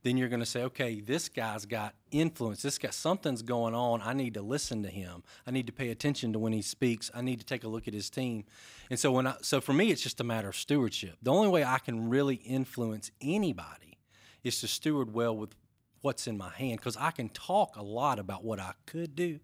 then 0.07 0.17
you're 0.17 0.29
going 0.29 0.41
to 0.41 0.47
say, 0.47 0.63
okay, 0.63 1.01
this 1.01 1.29
guy's 1.29 1.67
got 1.67 1.95
influence. 2.13 2.63
This 2.63 2.79
guy, 2.79 2.91
something's 2.91 3.43
going 3.43 3.75
on. 3.75 4.01
I 4.03 4.13
need 4.13 4.35
to 4.35 4.43
listen 4.43 4.85
to 4.85 4.89
him. 4.89 5.25
I 5.47 5.51
need 5.51 5.67
to 5.67 5.73
pay 5.73 5.91
attention 5.91 6.33
to 6.33 6.39
when 6.39 6.53
he 6.53 6.63
speaks. 6.63 7.11
I 7.13 7.23
need 7.23 7.41
to 7.41 7.45
take 7.45 7.65
a 7.65 7.69
look 7.69 7.89
at 7.89 7.95
his 7.95 8.09
team. 8.09 8.45
And 8.89 8.99
so 8.99 9.11
when 9.11 9.27
I, 9.27 9.35
so 9.43 9.61
for 9.61 9.73
me, 9.73 9.91
it's 9.91 10.03
just 10.03 10.21
a 10.21 10.25
matter 10.25 10.49
of 10.49 10.57
stewardship. 10.57 11.17
The 11.23 11.33
only 11.33 11.49
way 11.49 11.65
I 11.65 11.79
can 11.79 12.09
really 12.09 12.37
influence 12.37 13.11
anybody 13.21 13.99
is 14.45 14.61
to 14.61 14.69
steward 14.69 15.13
well 15.13 15.37
with 15.37 15.57
what's 16.03 16.27
in 16.27 16.37
my 16.37 16.51
hand 16.51 16.79
because 16.79 16.97
I 16.97 17.11
can 17.11 17.29
talk 17.29 17.77
a 17.77 17.83
lot 17.83 18.19
about 18.19 18.45
what 18.45 18.61
I 18.61 18.73
could 18.87 19.17
do, 19.17 19.41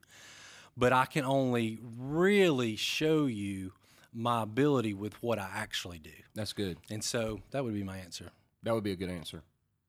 but 0.77 0.93
I 0.93 1.07
can 1.07 1.25
only 1.25 1.79
really 1.83 2.77
show 2.77 3.27
you 3.27 3.73
my 4.13 4.43
ability 4.43 4.95
with 4.95 5.23
what 5.23 5.39
I 5.39 5.49
actually 5.55 5.99
do. 5.99 6.11
That's 6.35 6.53
good. 6.53 6.77
And 6.91 7.03
so 7.03 7.41
that 7.51 7.65
would 7.65 7.75
be 7.75 7.83
my 7.83 7.99
answer. 7.99 8.31
That 8.63 8.75
would 8.75 8.85
be 8.85 8.93
a 8.93 8.97
good 8.97 9.11
answer. 9.11 9.43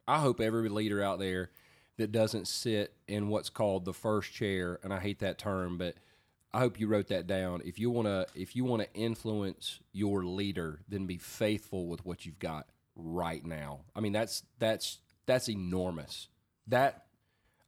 I 0.08 0.20
hope 0.20 0.40
every 0.40 0.70
leader 0.70 1.02
out 1.02 1.20
there 1.20 1.52
that 1.98 2.12
doesn't 2.12 2.48
sit 2.48 2.94
in 3.08 3.30
what's 3.30 3.50
called 3.50 3.86
the 3.86 3.94
first 3.94 4.34
chair, 4.34 4.80
and 4.84 4.94
I 4.94 5.00
hate 5.00 5.20
that 5.20 5.38
term, 5.38 5.78
but 5.78 5.96
I 6.54 6.60
hope 6.60 6.80
you 6.80 6.88
wrote 6.88 7.08
that 7.08 7.28
down. 7.28 7.62
If 7.66 7.80
you 7.80 7.90
want 7.90 8.08
to 8.08 8.28
if 8.36 8.56
you 8.56 8.64
want 8.64 8.84
to 8.84 8.94
influence 8.94 9.80
your 9.92 10.24
leader, 10.24 10.80
then 10.88 11.06
be 11.06 11.18
faithful 11.18 11.88
with 11.88 12.06
what 12.06 12.26
you've 12.26 12.40
got 12.40 12.68
right 12.96 13.44
now. 13.46 13.82
I 13.96 14.02
mean, 14.02 14.14
that's 14.14 14.44
that's 14.60 15.00
that's 15.26 15.50
enormous. 15.50 16.28
That 16.68 17.04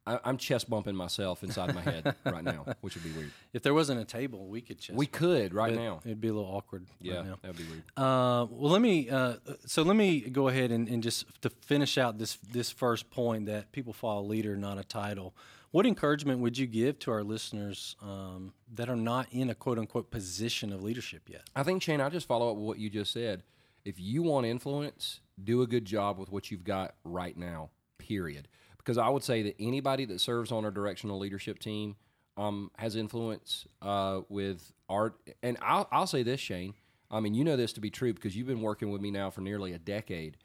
I, 0.07 0.19
I'm 0.23 0.37
chest 0.37 0.69
bumping 0.69 0.95
myself 0.95 1.43
inside 1.43 1.73
my 1.73 1.81
head 1.81 2.15
right 2.25 2.43
now, 2.43 2.65
which 2.81 2.95
would 2.95 3.03
be 3.03 3.11
weird. 3.11 3.31
If 3.53 3.63
there 3.63 3.73
wasn't 3.73 3.99
a 3.99 4.05
table, 4.05 4.47
we 4.47 4.61
could 4.61 4.77
just 4.77 4.95
We 4.95 5.07
could 5.07 5.53
right 5.53 5.73
now. 5.73 6.01
It'd 6.05 6.21
be 6.21 6.27
a 6.27 6.33
little 6.33 6.49
awkward. 6.49 6.85
Yeah, 7.01 7.17
Right 7.17 7.41
that'd 7.41 7.57
be 7.57 7.63
weird. 7.63 7.83
Uh, 7.97 8.45
well, 8.49 8.71
let 8.71 8.81
me. 8.81 9.09
Uh, 9.09 9.35
so 9.65 9.81
let 9.81 9.95
me 9.95 10.21
go 10.21 10.47
ahead 10.47 10.71
and, 10.71 10.87
and 10.87 11.01
just 11.01 11.25
to 11.41 11.49
finish 11.49 11.97
out 11.97 12.19
this 12.19 12.37
this 12.51 12.69
first 12.69 13.09
point 13.09 13.47
that 13.47 13.71
people 13.71 13.93
follow 13.93 14.21
a 14.21 14.27
leader, 14.27 14.55
not 14.55 14.77
a 14.77 14.83
title. 14.83 15.35
What 15.71 15.85
encouragement 15.85 16.39
would 16.39 16.57
you 16.57 16.67
give 16.67 16.99
to 16.99 17.11
our 17.11 17.23
listeners 17.23 17.97
um, 18.01 18.53
that 18.75 18.87
are 18.87 18.95
not 18.95 19.27
in 19.31 19.49
a 19.49 19.55
quote 19.55 19.79
unquote 19.79 20.11
position 20.11 20.71
of 20.71 20.83
leadership 20.83 21.23
yet? 21.27 21.41
I 21.55 21.63
think 21.63 21.81
Shane, 21.81 21.99
I 21.99 22.09
just 22.09 22.27
follow 22.27 22.49
up 22.51 22.55
with 22.55 22.65
what 22.65 22.77
you 22.77 22.89
just 22.89 23.11
said. 23.11 23.43
If 23.83 23.99
you 23.99 24.23
want 24.23 24.45
influence, 24.45 25.19
do 25.43 25.63
a 25.63 25.67
good 25.67 25.83
job 25.85 26.17
with 26.17 26.31
what 26.31 26.49
you've 26.49 26.63
got 26.63 26.95
right 27.03 27.35
now. 27.35 27.71
Period. 27.97 28.47
Because 28.85 28.99
I 28.99 29.09
would 29.09 29.23
say 29.23 29.41
that 29.41 29.55
anybody 29.59 30.05
that 30.05 30.21
serves 30.21 30.51
on 30.51 30.63
our 30.63 30.69
directional 30.69 31.17
leadership 31.17 31.57
team 31.57 31.95
um, 32.37 32.69
has 32.77 32.95
influence 32.95 33.65
uh, 33.81 34.21
with 34.29 34.73
art. 34.87 35.15
And 35.41 35.57
I'll, 35.61 35.87
I'll 35.91 36.07
say 36.07 36.21
this, 36.21 36.39
Shane. 36.39 36.75
I 37.09 37.19
mean, 37.19 37.33
you 37.33 37.43
know 37.43 37.55
this 37.55 37.73
to 37.73 37.81
be 37.81 37.89
true 37.89 38.13
because 38.13 38.35
you've 38.35 38.47
been 38.47 38.61
working 38.61 38.91
with 38.91 39.01
me 39.01 39.09
now 39.09 39.29
for 39.29 39.41
nearly 39.41 39.73
a 39.73 39.79
decade. 39.79 40.37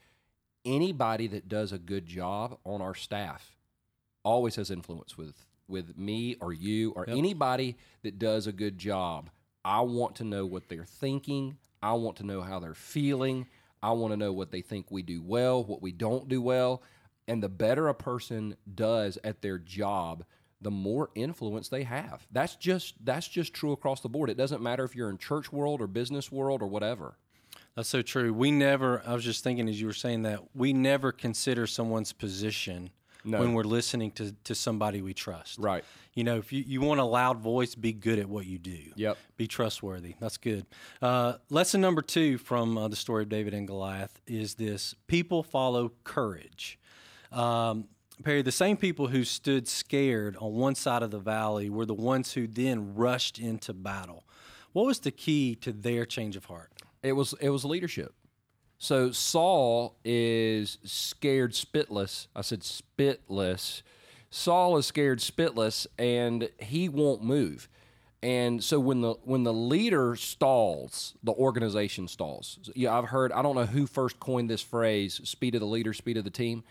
Anybody 0.64 1.26
that 1.26 1.48
does 1.48 1.72
a 1.72 1.78
good 1.78 2.06
job 2.06 2.58
on 2.64 2.80
our 2.80 2.94
staff 2.94 3.56
always 4.24 4.56
has 4.56 4.70
influence 4.70 5.16
with 5.16 5.46
with 5.68 5.96
me 5.96 6.36
or 6.40 6.52
you 6.52 6.90
or 6.96 7.08
anybody 7.08 7.76
that 8.02 8.18
does 8.18 8.46
a 8.46 8.52
good 8.52 8.76
job. 8.76 9.30
I 9.64 9.80
want 9.82 10.16
to 10.16 10.24
know 10.24 10.44
what 10.44 10.68
they're 10.68 10.84
thinking. 10.84 11.56
I 11.80 11.92
want 11.92 12.16
to 12.16 12.26
know 12.26 12.42
how 12.42 12.58
they're 12.58 12.74
feeling. 12.74 13.46
I 13.82 13.92
want 13.92 14.12
to 14.12 14.16
know 14.16 14.32
what 14.32 14.50
they 14.50 14.60
think 14.60 14.90
we 14.90 15.02
do 15.02 15.22
well, 15.22 15.64
what 15.64 15.80
we 15.80 15.92
don't 15.92 16.28
do 16.28 16.42
well. 16.42 16.82
And 17.28 17.42
the 17.42 17.48
better 17.48 17.88
a 17.88 17.94
person 17.94 18.56
does 18.74 19.18
at 19.22 19.42
their 19.42 19.58
job, 19.58 20.24
the 20.60 20.70
more 20.70 21.10
influence 21.14 21.68
they 21.68 21.84
have. 21.84 22.26
That's 22.30 22.56
just 22.56 23.04
that's 23.04 23.28
just 23.28 23.54
true 23.54 23.72
across 23.72 24.00
the 24.00 24.08
board. 24.08 24.30
It 24.30 24.36
doesn't 24.36 24.62
matter 24.62 24.84
if 24.84 24.96
you're 24.96 25.10
in 25.10 25.18
church 25.18 25.52
world 25.52 25.80
or 25.80 25.86
business 25.86 26.30
world 26.30 26.62
or 26.62 26.66
whatever. 26.66 27.16
That's 27.76 27.88
so 27.88 28.02
true. 28.02 28.32
We 28.32 28.50
never. 28.50 29.02
I 29.06 29.14
was 29.14 29.24
just 29.24 29.44
thinking 29.44 29.68
as 29.68 29.80
you 29.80 29.86
were 29.86 29.92
saying 29.92 30.22
that 30.22 30.40
we 30.54 30.72
never 30.72 31.12
consider 31.12 31.66
someone's 31.66 32.12
position 32.12 32.90
when 33.22 33.52
we're 33.54 33.62
listening 33.62 34.10
to 34.12 34.32
to 34.44 34.54
somebody 34.54 35.02
we 35.02 35.14
trust. 35.14 35.58
Right. 35.58 35.84
You 36.14 36.24
know, 36.24 36.38
if 36.38 36.52
you, 36.52 36.64
you 36.66 36.80
want 36.80 36.98
a 37.00 37.04
loud 37.04 37.38
voice, 37.38 37.74
be 37.74 37.92
good 37.92 38.18
at 38.18 38.28
what 38.28 38.44
you 38.44 38.58
do. 38.58 38.78
Yep. 38.96 39.16
Be 39.36 39.46
trustworthy. 39.46 40.16
That's 40.20 40.36
good. 40.36 40.66
Uh, 41.00 41.34
lesson 41.48 41.80
number 41.80 42.02
two 42.02 42.38
from 42.38 42.76
uh, 42.76 42.88
the 42.88 42.96
story 42.96 43.22
of 43.22 43.28
David 43.28 43.54
and 43.54 43.66
Goliath 43.66 44.20
is 44.26 44.54
this 44.54 44.94
people 45.06 45.42
follow 45.42 45.92
courage. 46.02 46.79
Um, 47.32 47.88
Perry, 48.22 48.42
the 48.42 48.52
same 48.52 48.76
people 48.76 49.08
who 49.08 49.24
stood 49.24 49.66
scared 49.66 50.36
on 50.36 50.52
one 50.54 50.74
side 50.74 51.02
of 51.02 51.10
the 51.10 51.18
valley 51.18 51.70
were 51.70 51.86
the 51.86 51.94
ones 51.94 52.34
who 52.34 52.46
then 52.46 52.94
rushed 52.94 53.38
into 53.38 53.72
battle. 53.72 54.24
What 54.72 54.86
was 54.86 55.00
the 55.00 55.10
key 55.10 55.54
to 55.56 55.72
their 55.72 56.04
change 56.04 56.36
of 56.36 56.44
heart? 56.46 56.70
It 57.02 57.12
was 57.12 57.34
it 57.40 57.50
was 57.50 57.64
leadership. 57.64 58.14
So 58.78 59.10
Saul 59.10 59.96
is 60.04 60.78
scared 60.84 61.52
spitless. 61.52 62.28
I 62.34 62.42
said 62.42 62.60
spitless. 62.60 63.82
Saul 64.30 64.76
is 64.76 64.86
scared 64.86 65.18
spitless 65.18 65.86
and 65.98 66.48
he 66.58 66.88
won't 66.88 67.22
move. 67.22 67.68
And 68.22 68.62
so 68.62 68.78
when 68.78 69.00
the 69.00 69.14
when 69.24 69.44
the 69.44 69.52
leader 69.52 70.14
stalls, 70.14 71.14
the 71.22 71.32
organization 71.32 72.06
stalls. 72.06 72.58
So, 72.62 72.72
yeah, 72.76 72.96
I've 72.96 73.06
heard. 73.06 73.32
I 73.32 73.40
don't 73.40 73.56
know 73.56 73.66
who 73.66 73.86
first 73.86 74.20
coined 74.20 74.50
this 74.50 74.60
phrase: 74.60 75.20
"Speed 75.24 75.54
of 75.54 75.60
the 75.60 75.66
leader, 75.66 75.94
speed 75.94 76.18
of 76.18 76.24
the 76.24 76.30
team." 76.30 76.62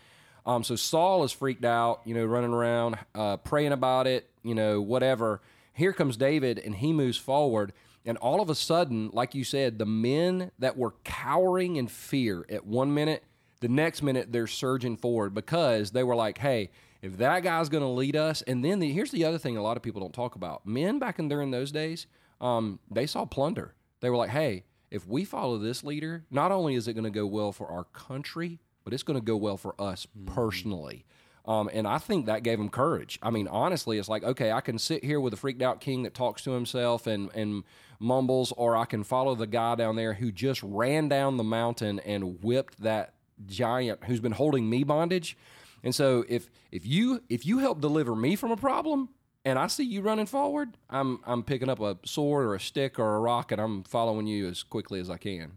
Um, 0.46 0.64
so 0.64 0.76
Saul 0.76 1.24
is 1.24 1.32
freaked 1.32 1.64
out, 1.64 2.00
you 2.04 2.14
know, 2.14 2.24
running 2.24 2.52
around, 2.52 2.98
uh, 3.14 3.36
praying 3.38 3.72
about 3.72 4.06
it, 4.06 4.28
you 4.42 4.54
know, 4.54 4.80
whatever. 4.80 5.40
Here 5.72 5.92
comes 5.92 6.16
David, 6.16 6.58
and 6.58 6.74
he 6.74 6.92
moves 6.92 7.16
forward. 7.16 7.72
And 8.04 8.16
all 8.18 8.40
of 8.40 8.48
a 8.48 8.54
sudden, 8.54 9.10
like 9.12 9.34
you 9.34 9.44
said, 9.44 9.78
the 9.78 9.86
men 9.86 10.50
that 10.58 10.76
were 10.76 10.94
cowering 11.04 11.76
in 11.76 11.86
fear 11.86 12.46
at 12.48 12.64
one 12.66 12.94
minute, 12.94 13.22
the 13.60 13.68
next 13.68 14.02
minute 14.02 14.32
they're 14.32 14.46
surging 14.46 14.96
forward 14.96 15.34
because 15.34 15.90
they 15.90 16.02
were 16.02 16.16
like, 16.16 16.38
hey, 16.38 16.70
if 17.02 17.18
that 17.18 17.42
guy's 17.42 17.68
going 17.68 17.82
to 17.82 17.88
lead 17.88 18.16
us. 18.16 18.42
And 18.42 18.64
then 18.64 18.78
the, 18.78 18.90
here's 18.92 19.10
the 19.10 19.24
other 19.24 19.38
thing 19.38 19.56
a 19.56 19.62
lot 19.62 19.76
of 19.76 19.82
people 19.82 20.00
don't 20.00 20.14
talk 20.14 20.34
about 20.34 20.66
men 20.66 20.98
back 20.98 21.18
in 21.18 21.28
during 21.28 21.50
those 21.50 21.72
days, 21.72 22.06
um, 22.40 22.78
they 22.90 23.06
saw 23.06 23.24
plunder. 23.24 23.74
They 24.00 24.08
were 24.08 24.16
like, 24.16 24.30
hey, 24.30 24.64
if 24.90 25.06
we 25.06 25.24
follow 25.24 25.58
this 25.58 25.84
leader, 25.84 26.24
not 26.30 26.52
only 26.52 26.74
is 26.74 26.88
it 26.88 26.94
going 26.94 27.04
to 27.04 27.10
go 27.10 27.26
well 27.26 27.52
for 27.52 27.70
our 27.70 27.84
country, 27.84 28.58
but 28.84 28.92
it's 28.92 29.02
going 29.02 29.18
to 29.18 29.24
go 29.24 29.36
well 29.36 29.56
for 29.56 29.74
us 29.80 30.06
personally. 30.26 31.04
Um, 31.46 31.70
and 31.72 31.86
I 31.86 31.98
think 31.98 32.26
that 32.26 32.42
gave 32.42 32.60
him 32.60 32.68
courage. 32.68 33.18
I 33.22 33.30
mean, 33.30 33.48
honestly, 33.48 33.98
it's 33.98 34.08
like, 34.08 34.22
okay, 34.22 34.52
I 34.52 34.60
can 34.60 34.78
sit 34.78 35.04
here 35.04 35.20
with 35.20 35.32
a 35.32 35.36
freaked 35.36 35.62
out 35.62 35.80
king 35.80 36.02
that 36.02 36.14
talks 36.14 36.42
to 36.42 36.52
himself 36.52 37.06
and, 37.06 37.30
and 37.34 37.64
mumbles, 37.98 38.52
or 38.56 38.76
I 38.76 38.84
can 38.84 39.04
follow 39.04 39.34
the 39.34 39.46
guy 39.46 39.74
down 39.74 39.96
there 39.96 40.14
who 40.14 40.30
just 40.32 40.62
ran 40.62 41.08
down 41.08 41.38
the 41.38 41.44
mountain 41.44 41.98
and 42.00 42.42
whipped 42.42 42.80
that 42.82 43.14
giant 43.46 44.04
who's 44.04 44.20
been 44.20 44.32
holding 44.32 44.68
me 44.68 44.84
bondage. 44.84 45.36
And 45.82 45.94
so 45.94 46.24
if 46.28 46.50
if 46.70 46.86
you 46.86 47.22
if 47.28 47.46
you 47.46 47.58
help 47.58 47.80
deliver 47.80 48.14
me 48.14 48.36
from 48.36 48.50
a 48.50 48.56
problem 48.56 49.08
and 49.44 49.58
I 49.58 49.66
see 49.66 49.84
you 49.84 50.02
running 50.02 50.26
forward, 50.26 50.76
I'm 50.90 51.20
I'm 51.26 51.42
picking 51.42 51.70
up 51.70 51.80
a 51.80 51.96
sword 52.04 52.46
or 52.46 52.54
a 52.54 52.60
stick 52.60 52.98
or 52.98 53.16
a 53.16 53.20
rock 53.20 53.50
and 53.50 53.60
I'm 53.60 53.82
following 53.84 54.26
you 54.26 54.46
as 54.48 54.62
quickly 54.62 55.00
as 55.00 55.08
I 55.08 55.16
can. 55.16 55.52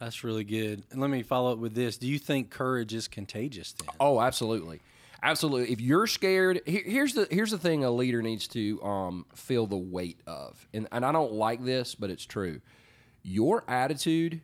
That's 0.00 0.22
really 0.22 0.44
good. 0.44 0.84
And 0.90 1.00
let 1.00 1.10
me 1.10 1.22
follow 1.22 1.52
up 1.52 1.58
with 1.58 1.74
this. 1.74 1.96
Do 1.98 2.06
you 2.06 2.18
think 2.18 2.50
courage 2.50 2.94
is 2.94 3.08
contagious 3.08 3.72
then? 3.72 3.88
Oh, 3.98 4.20
absolutely, 4.20 4.80
absolutely. 5.22 5.72
If 5.72 5.80
you're 5.80 6.06
scared, 6.06 6.60
here, 6.66 6.82
here's 6.84 7.14
the 7.14 7.26
here's 7.30 7.50
the 7.50 7.58
thing: 7.58 7.84
a 7.84 7.90
leader 7.90 8.22
needs 8.22 8.46
to 8.48 8.82
um, 8.82 9.26
feel 9.34 9.66
the 9.66 9.76
weight 9.76 10.20
of, 10.26 10.68
and 10.72 10.86
and 10.92 11.04
I 11.04 11.10
don't 11.10 11.32
like 11.32 11.64
this, 11.64 11.94
but 11.94 12.10
it's 12.10 12.24
true. 12.24 12.60
Your 13.22 13.64
attitude 13.68 14.40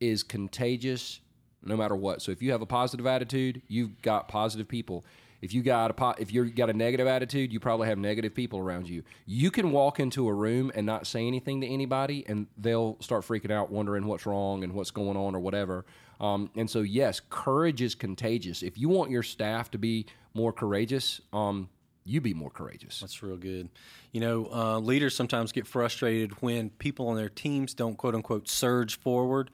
is 0.00 0.22
contagious, 0.22 1.20
no 1.62 1.76
matter 1.76 1.94
what. 1.94 2.22
So 2.22 2.32
if 2.32 2.42
you 2.42 2.52
have 2.52 2.62
a 2.62 2.66
positive 2.66 3.06
attitude, 3.06 3.62
you've 3.68 4.00
got 4.02 4.26
positive 4.28 4.68
people. 4.68 5.04
If 5.42 5.52
you 5.52 5.62
got 5.62 5.90
a 5.90 5.94
po- 5.94 6.14
if 6.18 6.32
you 6.32 6.48
got 6.50 6.70
a 6.70 6.72
negative 6.72 7.08
attitude, 7.08 7.52
you 7.52 7.60
probably 7.60 7.88
have 7.88 7.98
negative 7.98 8.32
people 8.32 8.60
around 8.60 8.88
you. 8.88 9.02
You 9.26 9.50
can 9.50 9.72
walk 9.72 9.98
into 10.00 10.28
a 10.28 10.32
room 10.32 10.70
and 10.74 10.86
not 10.86 11.06
say 11.06 11.26
anything 11.26 11.60
to 11.60 11.66
anybody, 11.66 12.24
and 12.28 12.46
they'll 12.56 12.96
start 13.00 13.24
freaking 13.24 13.50
out, 13.50 13.70
wondering 13.70 14.06
what's 14.06 14.24
wrong 14.24 14.62
and 14.62 14.72
what's 14.72 14.92
going 14.92 15.16
on 15.16 15.34
or 15.34 15.40
whatever. 15.40 15.84
Um, 16.20 16.50
and 16.54 16.70
so, 16.70 16.80
yes, 16.80 17.20
courage 17.28 17.82
is 17.82 17.96
contagious. 17.96 18.62
If 18.62 18.78
you 18.78 18.88
want 18.88 19.10
your 19.10 19.24
staff 19.24 19.72
to 19.72 19.78
be 19.78 20.06
more 20.32 20.52
courageous, 20.52 21.20
um, 21.32 21.68
you 22.04 22.20
be 22.20 22.34
more 22.34 22.50
courageous. 22.50 23.00
That's 23.00 23.22
real 23.22 23.36
good. 23.36 23.68
You 24.12 24.20
know, 24.20 24.48
uh, 24.52 24.78
leaders 24.78 25.14
sometimes 25.14 25.52
get 25.52 25.66
frustrated 25.66 26.32
when 26.42 26.70
people 26.70 27.08
on 27.08 27.16
their 27.16 27.28
teams 27.28 27.74
don't 27.74 27.96
quote 27.96 28.14
unquote 28.14 28.48
surge 28.48 28.98
forward. 28.98 29.50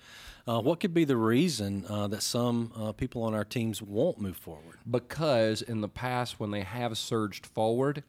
Uh, 0.47 0.61
what 0.61 0.81
could 0.81 0.95
be 0.95 1.05
the 1.05 1.17
reason 1.17 1.85
uh, 1.91 2.07
that 2.09 2.23
some 2.23 2.73
uh, 2.75 2.93
people 2.93 3.23
on 3.23 3.35
our 3.35 3.45
teams 3.45 3.83
won't 3.83 4.19
move 4.19 4.37
forward? 4.37 4.79
because 4.91 5.61
in 5.63 5.81
the 5.83 5.89
past 5.89 6.41
when 6.41 6.51
they 6.51 6.63
have 6.63 6.97
surged 6.97 7.45
forward 7.47 8.03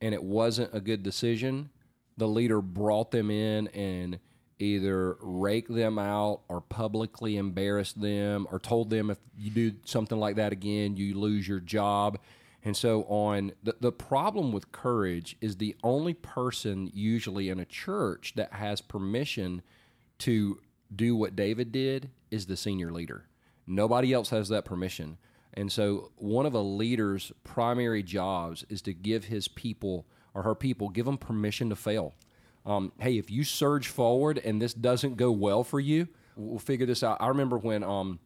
and 0.00 0.14
it 0.14 0.22
wasn't 0.22 0.68
a 0.74 0.80
good 0.80 1.02
decision 1.02 1.70
the 2.16 2.26
leader 2.26 2.60
brought 2.60 3.10
them 3.12 3.30
in 3.30 3.68
and 3.68 4.18
either 4.58 5.16
raked 5.20 5.72
them 5.72 5.98
out 6.00 6.40
or 6.48 6.60
publicly 6.60 7.36
embarrassed 7.36 8.00
them 8.00 8.46
or 8.50 8.58
told 8.58 8.90
them 8.90 9.08
if 9.10 9.18
you 9.36 9.50
do 9.50 9.72
something 9.84 10.18
like 10.18 10.34
that 10.36 10.52
again 10.52 10.96
you 10.96 11.16
lose 11.16 11.46
your 11.46 11.60
job 11.60 12.18
and 12.64 12.76
so 12.76 13.02
on 13.04 13.52
the, 13.62 13.74
the 13.80 13.92
problem 13.92 14.52
with 14.52 14.72
courage 14.72 15.36
is 15.40 15.56
the 15.56 15.76
only 15.82 16.14
person 16.14 16.90
usually 16.92 17.48
in 17.48 17.58
a 17.58 17.64
church 17.64 18.32
that 18.36 18.52
has 18.54 18.80
permission 18.80 19.62
to 20.18 20.60
do 20.94 21.16
what 21.16 21.36
david 21.36 21.72
did 21.72 22.10
is 22.30 22.46
the 22.46 22.56
senior 22.56 22.92
leader 22.92 23.26
nobody 23.66 24.12
else 24.12 24.30
has 24.30 24.48
that 24.48 24.64
permission 24.64 25.18
And 25.54 25.72
so, 25.72 26.12
one 26.16 26.46
of 26.46 26.54
a 26.54 26.60
leader's 26.60 27.32
primary 27.42 28.02
jobs 28.02 28.64
is 28.68 28.82
to 28.82 28.92
give 28.92 29.24
his 29.24 29.48
people 29.48 30.06
or 30.34 30.42
her 30.42 30.54
people 30.54 30.88
give 30.88 31.06
them 31.06 31.18
permission 31.18 31.70
to 31.70 31.76
fail. 31.76 32.14
Um, 32.66 32.92
hey, 33.00 33.18
if 33.18 33.30
you 33.30 33.44
surge 33.44 33.88
forward 33.88 34.38
and 34.44 34.60
this 34.60 34.74
doesn't 34.74 35.16
go 35.16 35.32
well 35.32 35.64
for 35.64 35.80
you, 35.80 36.08
we'll 36.36 36.58
figure 36.58 36.86
this 36.86 37.02
out. 37.02 37.16
I 37.20 37.28
remember 37.28 37.56
when 37.58 37.82
um, 37.82 38.20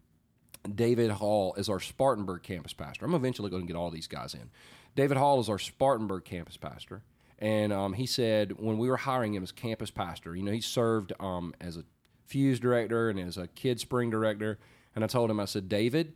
David 0.74 1.10
Hall 1.10 1.54
is 1.56 1.68
our 1.68 1.80
Spartanburg 1.80 2.42
campus 2.42 2.72
pastor. 2.72 3.04
I'm 3.04 3.14
eventually 3.14 3.50
going 3.50 3.62
to 3.62 3.66
get 3.66 3.76
all 3.76 3.90
these 3.90 4.06
guys 4.06 4.34
in. 4.34 4.50
David 4.94 5.16
Hall 5.16 5.40
is 5.40 5.48
our 5.48 5.58
Spartanburg 5.58 6.24
campus 6.24 6.56
pastor. 6.56 7.02
And 7.38 7.72
um, 7.72 7.94
he 7.94 8.06
said 8.06 8.52
when 8.58 8.78
we 8.78 8.88
were 8.88 8.96
hiring 8.96 9.34
him 9.34 9.42
as 9.42 9.50
campus 9.50 9.90
pastor, 9.90 10.36
you 10.36 10.44
know, 10.44 10.52
he 10.52 10.60
served 10.60 11.12
um, 11.18 11.54
as 11.60 11.76
a 11.76 11.84
Fuse 12.26 12.60
director 12.60 13.10
and 13.10 13.18
as 13.18 13.36
a 13.36 13.48
Kid 13.48 13.80
Spring 13.80 14.08
director. 14.08 14.58
And 14.94 15.02
I 15.02 15.06
told 15.06 15.30
him, 15.30 15.40
I 15.40 15.46
said, 15.46 15.68
David, 15.68 16.14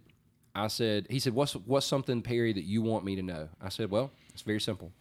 I 0.54 0.68
said, 0.68 1.06
he 1.10 1.18
said, 1.18 1.34
what's, 1.34 1.54
what's 1.54 1.84
something, 1.84 2.22
Perry, 2.22 2.52
that 2.52 2.64
you 2.64 2.80
want 2.80 3.04
me 3.04 3.16
to 3.16 3.22
know? 3.22 3.48
I 3.60 3.68
said, 3.68 3.90
well, 3.90 4.12
it's 4.32 4.42
very 4.42 4.60
simple. 4.60 4.92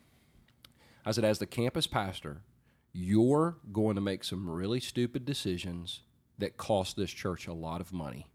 I 1.05 1.11
said, 1.11 1.23
as 1.23 1.39
the 1.39 1.45
campus 1.45 1.85
pastor, 1.87 2.41
you're 2.91 3.57
going 3.71 3.95
to 3.95 4.01
make 4.01 4.23
some 4.23 4.49
really 4.49 4.79
stupid 4.79 5.25
decisions 5.25 6.01
that 6.39 6.57
cost 6.57 6.95
this 6.97 7.11
church 7.11 7.47
a 7.47 7.53
lot 7.53 7.79
of 7.79 7.93
money. 7.93 8.25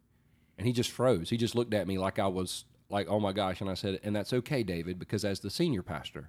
And 0.60 0.66
he 0.66 0.74
just 0.74 0.90
froze. 0.90 1.30
He 1.30 1.38
just 1.38 1.54
looked 1.54 1.72
at 1.72 1.86
me 1.86 1.96
like 1.96 2.18
I 2.18 2.26
was 2.26 2.66
like, 2.90 3.08
oh 3.08 3.18
my 3.18 3.32
gosh. 3.32 3.62
And 3.62 3.70
I 3.70 3.72
said, 3.72 3.98
and 4.02 4.14
that's 4.14 4.34
okay, 4.34 4.62
David, 4.62 4.98
because 4.98 5.24
as 5.24 5.40
the 5.40 5.48
senior 5.48 5.82
pastor, 5.82 6.28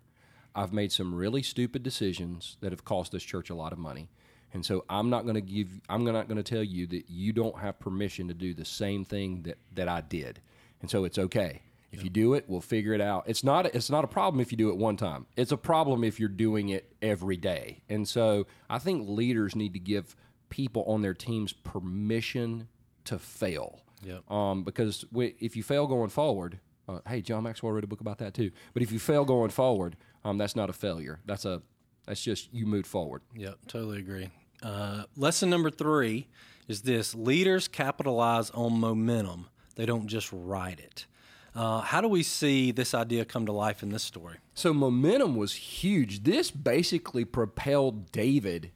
I've 0.56 0.72
made 0.72 0.94
some 0.94 1.14
really 1.14 1.44
stupid 1.44 1.84
decisions 1.84 2.56
that 2.62 2.72
have 2.72 2.86
cost 2.86 3.12
this 3.12 3.24
church 3.24 3.50
a 3.50 3.56
lot 3.56 3.74
of 3.74 3.78
money. 3.78 4.08
And 4.54 4.66
so 4.66 4.86
I'm 4.90 5.10
not 5.10 5.24
going 5.24 5.36
to 5.36 5.42
give, 5.42 5.82
I'm 5.90 6.06
not 6.06 6.30
going 6.30 6.42
to 6.42 6.50
tell 6.50 6.64
you 6.64 6.88
that 6.88 7.10
you 7.10 7.34
don't 7.34 7.60
have 7.60 7.78
permission 7.78 8.30
to 8.30 8.34
do 8.34 8.54
the 8.54 8.64
same 8.64 9.04
thing 9.04 9.42
that, 9.42 9.58
that 9.74 9.90
I 9.90 10.00
did. 10.00 10.40
And 10.80 10.90
so 10.90 11.04
it's 11.04 11.18
okay. 11.18 11.64
If 11.92 12.06
you 12.06 12.10
do 12.10 12.36
it, 12.36 12.46
we'll 12.48 12.62
figure 12.62 12.94
it 12.94 13.02
out. 13.02 13.26
It's 13.28 13.44
not 13.44 13.66
it's 13.66 13.90
not 13.90 14.06
a 14.06 14.08
problem 14.08 14.40
if 14.40 14.50
you 14.54 14.58
do 14.58 14.70
it 14.70 14.78
one 14.78 14.96
time. 14.96 15.26
It's 15.36 15.52
a 15.52 15.58
problem 15.58 16.06
if 16.06 16.22
you're 16.22 16.30
doing 16.30 16.70
it 16.70 16.90
every 17.02 17.36
day. 17.36 17.84
And 17.90 18.08
so 18.08 18.48
I 18.70 18.80
think 18.80 19.10
leaders 19.10 19.58
need 19.58 19.74
to 19.74 19.80
give 19.80 20.16
people 20.48 20.86
on 20.88 21.02
their 21.02 21.14
teams 21.14 21.52
permission 21.52 22.70
to 23.04 23.20
fail. 23.20 23.82
Yep. 24.04 24.30
Um, 24.32 24.64
because 24.64 25.06
we, 25.12 25.36
if 25.40 25.56
you 25.56 25.64
fail 25.64 25.88
going 25.88 26.10
forward, 26.10 26.60
uh, 26.88 27.00
hey, 27.08 27.22
John 27.22 27.44
Maxwell 27.44 27.72
wrote 27.72 27.84
a 27.84 27.88
book 27.88 28.02
about 28.02 28.18
that 28.20 28.34
too. 28.34 28.52
But 28.74 28.84
if 28.84 28.92
you 28.92 29.00
fail 29.00 29.26
going 29.26 29.50
forward, 29.50 29.96
um, 30.24 30.38
that's 30.38 30.56
not 30.56 30.70
a 30.70 30.74
failure. 30.74 31.20
That's 31.26 31.46
a 31.46 31.62
that's 32.06 32.22
just 32.22 32.54
you 32.54 32.66
moved 32.66 32.88
forward. 32.88 33.22
Yep, 33.36 33.60
totally 33.68 34.00
agree. 34.00 34.30
Uh, 34.62 35.04
lesson 35.16 35.50
number 35.50 35.70
three 35.70 36.28
is 36.68 36.82
this: 36.82 37.14
leaders 37.16 37.68
capitalize 37.68 38.50
on 38.52 38.80
momentum. 38.80 39.48
They 39.76 39.86
don't 39.86 40.08
just 40.08 40.30
ride 40.32 40.80
it. 40.80 41.06
Uh, 41.54 41.82
how 41.82 42.00
do 42.00 42.08
we 42.08 42.24
see 42.24 42.72
this 42.72 42.94
idea 42.94 43.26
come 43.26 43.46
to 43.46 43.52
life 43.52 43.84
in 43.84 43.90
this 43.90 44.04
story? 44.04 44.38
So 44.54 44.74
momentum 44.74 45.36
was 45.36 45.54
huge. 45.54 46.24
This 46.24 46.50
basically 46.50 47.26
propelled 47.26 48.12
David 48.12 48.72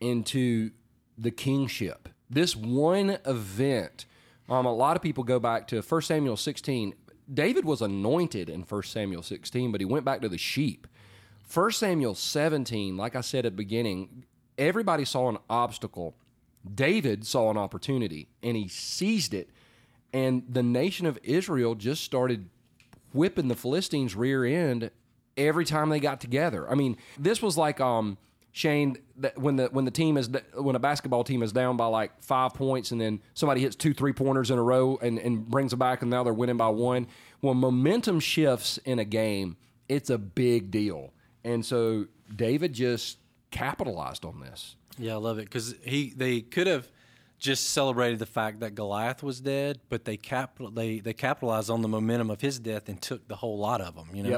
into 0.00 0.70
the 1.18 1.30
kingship. 1.30 2.08
This 2.30 2.54
one 2.54 3.18
event. 3.26 4.06
Um, 4.52 4.66
a 4.66 4.74
lot 4.74 4.96
of 4.96 5.02
people 5.02 5.24
go 5.24 5.40
back 5.40 5.66
to 5.68 5.80
1 5.80 6.02
Samuel 6.02 6.36
16. 6.36 6.94
David 7.32 7.64
was 7.64 7.80
anointed 7.80 8.50
in 8.50 8.60
1 8.60 8.82
Samuel 8.82 9.22
16, 9.22 9.72
but 9.72 9.80
he 9.80 9.86
went 9.86 10.04
back 10.04 10.20
to 10.20 10.28
the 10.28 10.36
sheep. 10.36 10.86
1 11.54 11.72
Samuel 11.72 12.14
17, 12.14 12.94
like 12.98 13.16
I 13.16 13.22
said 13.22 13.46
at 13.46 13.52
the 13.54 13.56
beginning, 13.56 14.26
everybody 14.58 15.06
saw 15.06 15.30
an 15.30 15.38
obstacle. 15.48 16.16
David 16.74 17.26
saw 17.26 17.50
an 17.50 17.56
opportunity 17.56 18.28
and 18.42 18.54
he 18.54 18.68
seized 18.68 19.32
it. 19.32 19.48
And 20.12 20.42
the 20.46 20.62
nation 20.62 21.06
of 21.06 21.18
Israel 21.22 21.74
just 21.74 22.04
started 22.04 22.50
whipping 23.14 23.48
the 23.48 23.56
Philistines' 23.56 24.14
rear 24.14 24.44
end 24.44 24.90
every 25.34 25.64
time 25.64 25.88
they 25.88 25.98
got 25.98 26.20
together. 26.20 26.70
I 26.70 26.74
mean, 26.74 26.98
this 27.18 27.40
was 27.40 27.56
like 27.56 27.80
um, 27.80 28.18
Shane 28.54 28.96
that 29.16 29.38
when 29.38 29.56
the 29.56 29.68
when 29.68 29.86
the 29.86 29.90
team 29.90 30.16
is 30.18 30.28
when 30.54 30.76
a 30.76 30.78
basketball 30.78 31.24
team 31.24 31.42
is 31.42 31.52
down 31.52 31.78
by 31.78 31.86
like 31.86 32.22
five 32.22 32.52
points 32.52 32.90
and 32.90 33.00
then 33.00 33.20
somebody 33.32 33.62
hits 33.62 33.74
two 33.74 33.94
three 33.94 34.12
pointers 34.12 34.50
in 34.50 34.58
a 34.58 34.62
row 34.62 34.98
and, 35.00 35.18
and 35.18 35.48
brings 35.48 35.72
it 35.72 35.76
back 35.76 36.02
and 36.02 36.10
now 36.10 36.22
they're 36.22 36.34
winning 36.34 36.58
by 36.58 36.68
one. 36.68 37.06
When 37.40 37.56
momentum 37.56 38.20
shifts 38.20 38.78
in 38.84 38.98
a 38.98 39.04
game, 39.06 39.56
it's 39.88 40.10
a 40.10 40.18
big 40.18 40.70
deal. 40.70 41.14
And 41.44 41.64
so 41.64 42.06
David 42.34 42.74
just 42.74 43.18
capitalized 43.50 44.24
on 44.24 44.40
this. 44.40 44.76
Yeah, 44.98 45.14
I 45.14 45.16
love 45.16 45.38
it 45.38 45.44
because 45.44 45.74
he 45.82 46.12
they 46.14 46.42
could 46.42 46.66
have 46.66 46.88
just 47.38 47.70
celebrated 47.70 48.18
the 48.18 48.26
fact 48.26 48.60
that 48.60 48.74
Goliath 48.74 49.22
was 49.22 49.40
dead, 49.40 49.80
but 49.88 50.04
they 50.04 50.18
capital 50.18 50.70
they 50.70 51.00
they 51.00 51.14
capitalized 51.14 51.70
on 51.70 51.80
the 51.80 51.88
momentum 51.88 52.30
of 52.30 52.42
his 52.42 52.58
death 52.58 52.88
and 52.90 53.00
took 53.00 53.26
the 53.28 53.36
whole 53.36 53.58
lot 53.58 53.80
of 53.80 53.94
them. 53.94 54.08
You 54.14 54.22
know, 54.24 54.28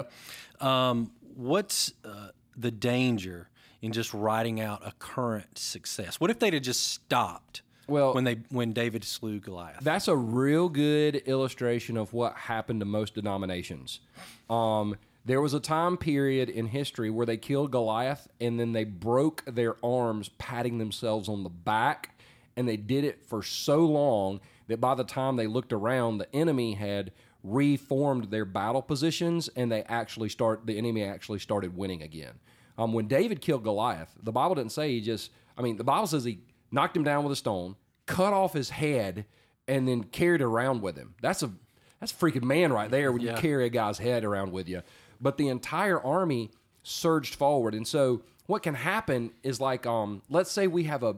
Yep. 0.61 0.63
um, 0.67 1.11
what's 1.35 1.93
uh, 2.05 2.29
the 2.57 2.71
danger 2.71 3.49
in 3.85 3.93
just 3.93 4.15
riding 4.15 4.61
out 4.61 4.81
a 4.85 4.93
current 4.99 5.59
success? 5.59 6.19
What 6.19 6.31
if 6.31 6.39
they'd 6.39 6.55
have 6.55 6.63
just 6.63 6.89
stopped? 6.89 7.61
Well- 7.87 8.15
when 8.15 8.25
they 8.25 8.39
when 8.49 8.73
David 8.73 9.05
slew 9.05 9.39
Goliath, 9.41 9.81
That's 9.83 10.09
a 10.09 10.17
real 10.17 10.71
good 10.71 11.17
illustration 11.27 11.99
of 11.99 12.15
what 12.15 12.35
happened 12.35 12.81
to 12.81 12.87
most 12.87 13.15
denominations. 13.15 14.01
Um, 14.49 14.97
there 15.27 15.43
was 15.43 15.53
a 15.53 15.61
time 15.61 15.99
period 15.99 16.49
in 16.49 16.69
history 16.69 17.11
where 17.11 17.27
they 17.27 17.37
killed 17.37 17.71
Goliath 17.73 18.27
and 18.41 18.59
then 18.59 18.73
they 18.73 18.85
broke 18.85 19.45
their 19.47 19.77
arms 19.85 20.31
patting 20.39 20.79
themselves 20.79 21.29
on 21.29 21.43
the 21.43 21.51
back, 21.51 22.19
and 22.57 22.67
they 22.67 22.79
did 22.79 23.05
it 23.05 23.27
for 23.27 23.43
so 23.43 23.81
long 23.81 24.41
that 24.69 24.81
by 24.81 24.95
the 24.95 25.05
time 25.05 25.37
they 25.37 25.47
looked 25.47 25.75
around, 25.75 26.17
the 26.17 26.35
enemy 26.35 26.73
had 26.73 27.13
reformed 27.43 28.31
their 28.31 28.47
battle 28.47 28.81
positions 28.81 29.51
and 29.55 29.71
they 29.71 29.83
actually 29.83 30.31
start 30.31 30.65
the 30.65 30.79
enemy 30.79 31.05
actually 31.05 31.39
started 31.39 31.77
winning 31.77 32.03
again. 32.03 32.33
Um, 32.77 32.93
when 32.93 33.07
David 33.07 33.41
killed 33.41 33.63
Goliath, 33.63 34.13
the 34.23 34.33
Bible 34.33 34.55
didn't 34.55 34.73
say 34.73 34.91
he 34.91 35.01
just. 35.01 35.31
I 35.57 35.63
mean, 35.63 35.77
the 35.77 35.85
Bible 35.85 36.07
says 36.07 36.25
he 36.25 36.41
knocked 36.71 36.97
him 36.97 37.05
down 37.05 37.23
with 37.23 37.33
a 37.33 37.37
stone, 37.37 37.77
cut 38.07 38.33
off 38.33 38.53
his 38.53 38.71
head, 38.71 39.25
and 39.69 39.87
then 39.87 40.05
carried 40.05 40.43
around 40.43 40.83
with 40.83 40.97
him. 40.97 41.15
That's 41.23 41.43
a 41.43 41.53
that's 42.01 42.13
a 42.13 42.17
freaking 42.17 42.43
man 42.43 42.73
right 42.73 42.91
there 42.91 43.13
when 43.13 43.23
you 43.23 43.33
carry 43.35 43.67
a 43.67 43.71
guy's 43.71 43.99
head 43.99 44.25
around 44.25 44.53
with 44.53 44.69
you. 44.69 44.83
But 45.21 45.39
the 45.39 45.49
entire 45.49 46.01
army 46.01 46.51
surged 46.83 47.37
forward, 47.37 47.75
and 47.75 47.87
so 47.87 48.23
what 48.47 48.63
can 48.63 48.75
happen 48.75 49.31
is 49.43 49.61
like, 49.61 49.87
um, 49.87 50.23
let's 50.29 50.51
say 50.51 50.67
we 50.67 50.85
have 50.85 51.03
a. 51.03 51.17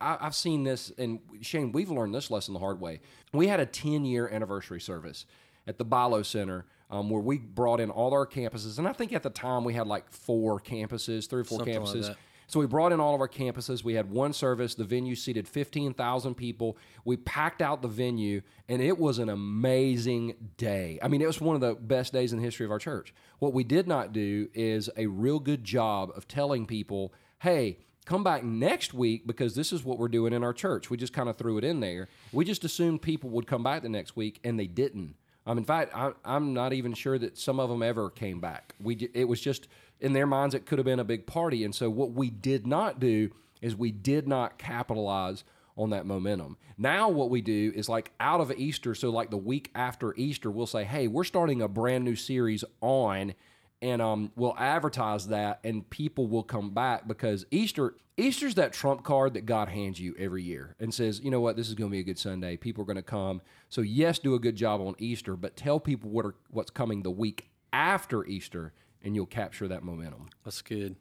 I, 0.00 0.18
I've 0.20 0.34
seen 0.34 0.64
this, 0.64 0.92
and 0.98 1.20
Shane, 1.40 1.72
we've 1.72 1.90
learned 1.90 2.14
this 2.14 2.30
lesson 2.30 2.54
the 2.54 2.60
hard 2.60 2.80
way. 2.80 3.00
We 3.32 3.48
had 3.48 3.60
a 3.60 3.66
ten 3.66 4.04
year 4.04 4.28
anniversary 4.28 4.80
service 4.80 5.24
at 5.66 5.78
the 5.78 5.84
BI-LO 5.84 6.22
Center. 6.22 6.66
Um, 6.90 7.10
where 7.10 7.20
we 7.20 7.36
brought 7.36 7.80
in 7.80 7.90
all 7.90 8.14
our 8.14 8.26
campuses, 8.26 8.78
and 8.78 8.88
I 8.88 8.94
think 8.94 9.12
at 9.12 9.22
the 9.22 9.28
time 9.28 9.62
we 9.62 9.74
had 9.74 9.86
like 9.86 10.10
four 10.10 10.58
campuses, 10.58 11.28
three 11.28 11.42
or 11.42 11.44
four 11.44 11.58
Something 11.58 11.82
campuses. 11.82 12.06
that. 12.06 12.16
So 12.48 12.60
we 12.60 12.66
brought 12.66 12.92
in 12.92 13.00
all 13.00 13.14
of 13.14 13.20
our 13.20 13.28
campuses. 13.28 13.84
We 13.84 13.92
had 13.92 14.10
one 14.10 14.32
service. 14.32 14.74
The 14.74 14.82
venue 14.82 15.14
seated 15.14 15.46
15,000 15.46 16.34
people. 16.34 16.78
We 17.04 17.18
packed 17.18 17.60
out 17.60 17.82
the 17.82 17.88
venue, 17.88 18.40
and 18.70 18.80
it 18.80 18.98
was 18.98 19.18
an 19.18 19.28
amazing 19.28 20.34
day. 20.56 20.98
I 21.02 21.08
mean, 21.08 21.20
it 21.20 21.26
was 21.26 21.42
one 21.42 21.56
of 21.56 21.60
the 21.60 21.74
best 21.74 22.14
days 22.14 22.32
in 22.32 22.38
the 22.38 22.44
history 22.44 22.64
of 22.64 22.72
our 22.72 22.78
church. 22.78 23.12
What 23.38 23.52
we 23.52 23.64
did 23.64 23.86
not 23.86 24.14
do 24.14 24.48
is 24.54 24.88
a 24.96 25.06
real 25.08 25.40
good 25.40 25.62
job 25.62 26.10
of 26.16 26.26
telling 26.26 26.64
people, 26.64 27.12
hey, 27.40 27.80
come 28.06 28.24
back 28.24 28.42
next 28.42 28.94
week 28.94 29.26
because 29.26 29.54
this 29.54 29.70
is 29.70 29.84
what 29.84 29.98
we're 29.98 30.08
doing 30.08 30.32
in 30.32 30.42
our 30.42 30.54
church. 30.54 30.88
We 30.88 30.96
just 30.96 31.12
kind 31.12 31.28
of 31.28 31.36
threw 31.36 31.58
it 31.58 31.64
in 31.64 31.80
there. 31.80 32.08
We 32.32 32.46
just 32.46 32.64
assumed 32.64 33.02
people 33.02 33.28
would 33.28 33.46
come 33.46 33.62
back 33.62 33.82
the 33.82 33.90
next 33.90 34.16
week, 34.16 34.40
and 34.42 34.58
they 34.58 34.66
didn't. 34.66 35.16
Um, 35.48 35.56
in 35.56 35.64
fact, 35.64 35.96
I, 35.96 36.12
I'm 36.26 36.52
not 36.52 36.74
even 36.74 36.92
sure 36.92 37.18
that 37.18 37.38
some 37.38 37.58
of 37.58 37.70
them 37.70 37.82
ever 37.82 38.10
came 38.10 38.38
back. 38.38 38.74
We 38.80 39.08
it 39.14 39.24
was 39.24 39.40
just 39.40 39.66
in 39.98 40.12
their 40.12 40.26
minds 40.26 40.54
it 40.54 40.66
could 40.66 40.78
have 40.78 40.84
been 40.84 41.00
a 41.00 41.04
big 41.04 41.26
party, 41.26 41.64
and 41.64 41.74
so 41.74 41.88
what 41.88 42.12
we 42.12 42.28
did 42.28 42.66
not 42.66 43.00
do 43.00 43.30
is 43.62 43.74
we 43.74 43.90
did 43.90 44.28
not 44.28 44.58
capitalize 44.58 45.44
on 45.74 45.88
that 45.90 46.04
momentum. 46.04 46.58
Now 46.76 47.08
what 47.08 47.30
we 47.30 47.40
do 47.40 47.72
is 47.74 47.88
like 47.88 48.12
out 48.20 48.42
of 48.42 48.52
Easter, 48.52 48.94
so 48.94 49.08
like 49.08 49.30
the 49.30 49.38
week 49.38 49.70
after 49.74 50.14
Easter, 50.16 50.50
we'll 50.50 50.66
say, 50.66 50.84
"Hey, 50.84 51.08
we're 51.08 51.24
starting 51.24 51.62
a 51.62 51.68
brand 51.68 52.04
new 52.04 52.14
series 52.14 52.62
on." 52.82 53.32
And 53.80 54.02
um, 54.02 54.32
we'll 54.34 54.56
advertise 54.58 55.28
that, 55.28 55.60
and 55.62 55.88
people 55.88 56.26
will 56.26 56.42
come 56.42 56.70
back 56.70 57.06
because 57.06 57.46
Easter 57.50 57.94
Easter's 58.16 58.56
that 58.56 58.72
trump 58.72 59.04
card 59.04 59.34
that 59.34 59.46
God 59.46 59.68
hands 59.68 60.00
you 60.00 60.12
every 60.18 60.42
year 60.42 60.74
and 60.80 60.92
says, 60.92 61.20
you 61.20 61.30
know 61.30 61.40
what, 61.40 61.56
this 61.56 61.68
is 61.68 61.74
going 61.74 61.88
to 61.88 61.92
be 61.92 62.00
a 62.00 62.02
good 62.04 62.18
Sunday. 62.18 62.56
People 62.56 62.82
are 62.82 62.86
going 62.86 62.96
to 62.96 63.02
come. 63.02 63.40
So 63.68 63.80
yes, 63.80 64.18
do 64.18 64.34
a 64.34 64.40
good 64.40 64.56
job 64.56 64.80
on 64.80 64.96
Easter, 64.98 65.36
but 65.36 65.56
tell 65.56 65.78
people 65.78 66.10
what 66.10 66.26
are 66.26 66.34
what's 66.50 66.70
coming 66.70 67.02
the 67.02 67.12
week 67.12 67.48
after 67.72 68.26
Easter, 68.26 68.72
and 69.04 69.14
you'll 69.14 69.26
capture 69.26 69.68
that 69.68 69.84
momentum. 69.84 70.30
That's 70.44 70.62
good. 70.62 70.96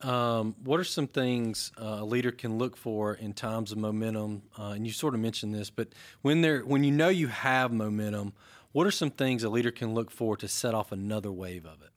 Um, 0.00 0.56
what 0.64 0.80
are 0.80 0.84
some 0.84 1.06
things 1.06 1.70
uh, 1.80 1.98
a 2.00 2.04
leader 2.04 2.32
can 2.32 2.58
look 2.58 2.76
for 2.76 3.14
in 3.14 3.34
times 3.34 3.70
of 3.70 3.78
momentum? 3.78 4.42
Uh, 4.58 4.70
and 4.70 4.86
you 4.86 4.92
sort 4.92 5.14
of 5.14 5.20
mentioned 5.20 5.54
this, 5.54 5.68
but 5.68 5.88
when 6.22 6.40
they're 6.40 6.60
when 6.60 6.84
you 6.84 6.90
know 6.90 7.10
you 7.10 7.28
have 7.28 7.70
momentum, 7.70 8.32
what 8.72 8.86
are 8.86 8.90
some 8.90 9.10
things 9.10 9.44
a 9.44 9.50
leader 9.50 9.70
can 9.70 9.94
look 9.94 10.10
for 10.10 10.36
to 10.38 10.48
set 10.48 10.74
off 10.74 10.90
another 10.90 11.30
wave 11.30 11.66
of 11.66 11.82
it? 11.82 11.91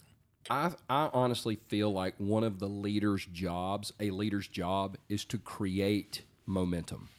I, 0.49 0.71
I 0.89 1.09
honestly 1.13 1.57
feel 1.67 1.91
like 1.91 2.15
one 2.17 2.43
of 2.43 2.59
the 2.59 2.67
leader's 2.67 3.25
jobs, 3.25 3.93
a 3.99 4.11
leader's 4.11 4.47
job, 4.47 4.97
is 5.09 5.25
to 5.25 5.37
create 5.37 6.23
momentum. 6.45 7.09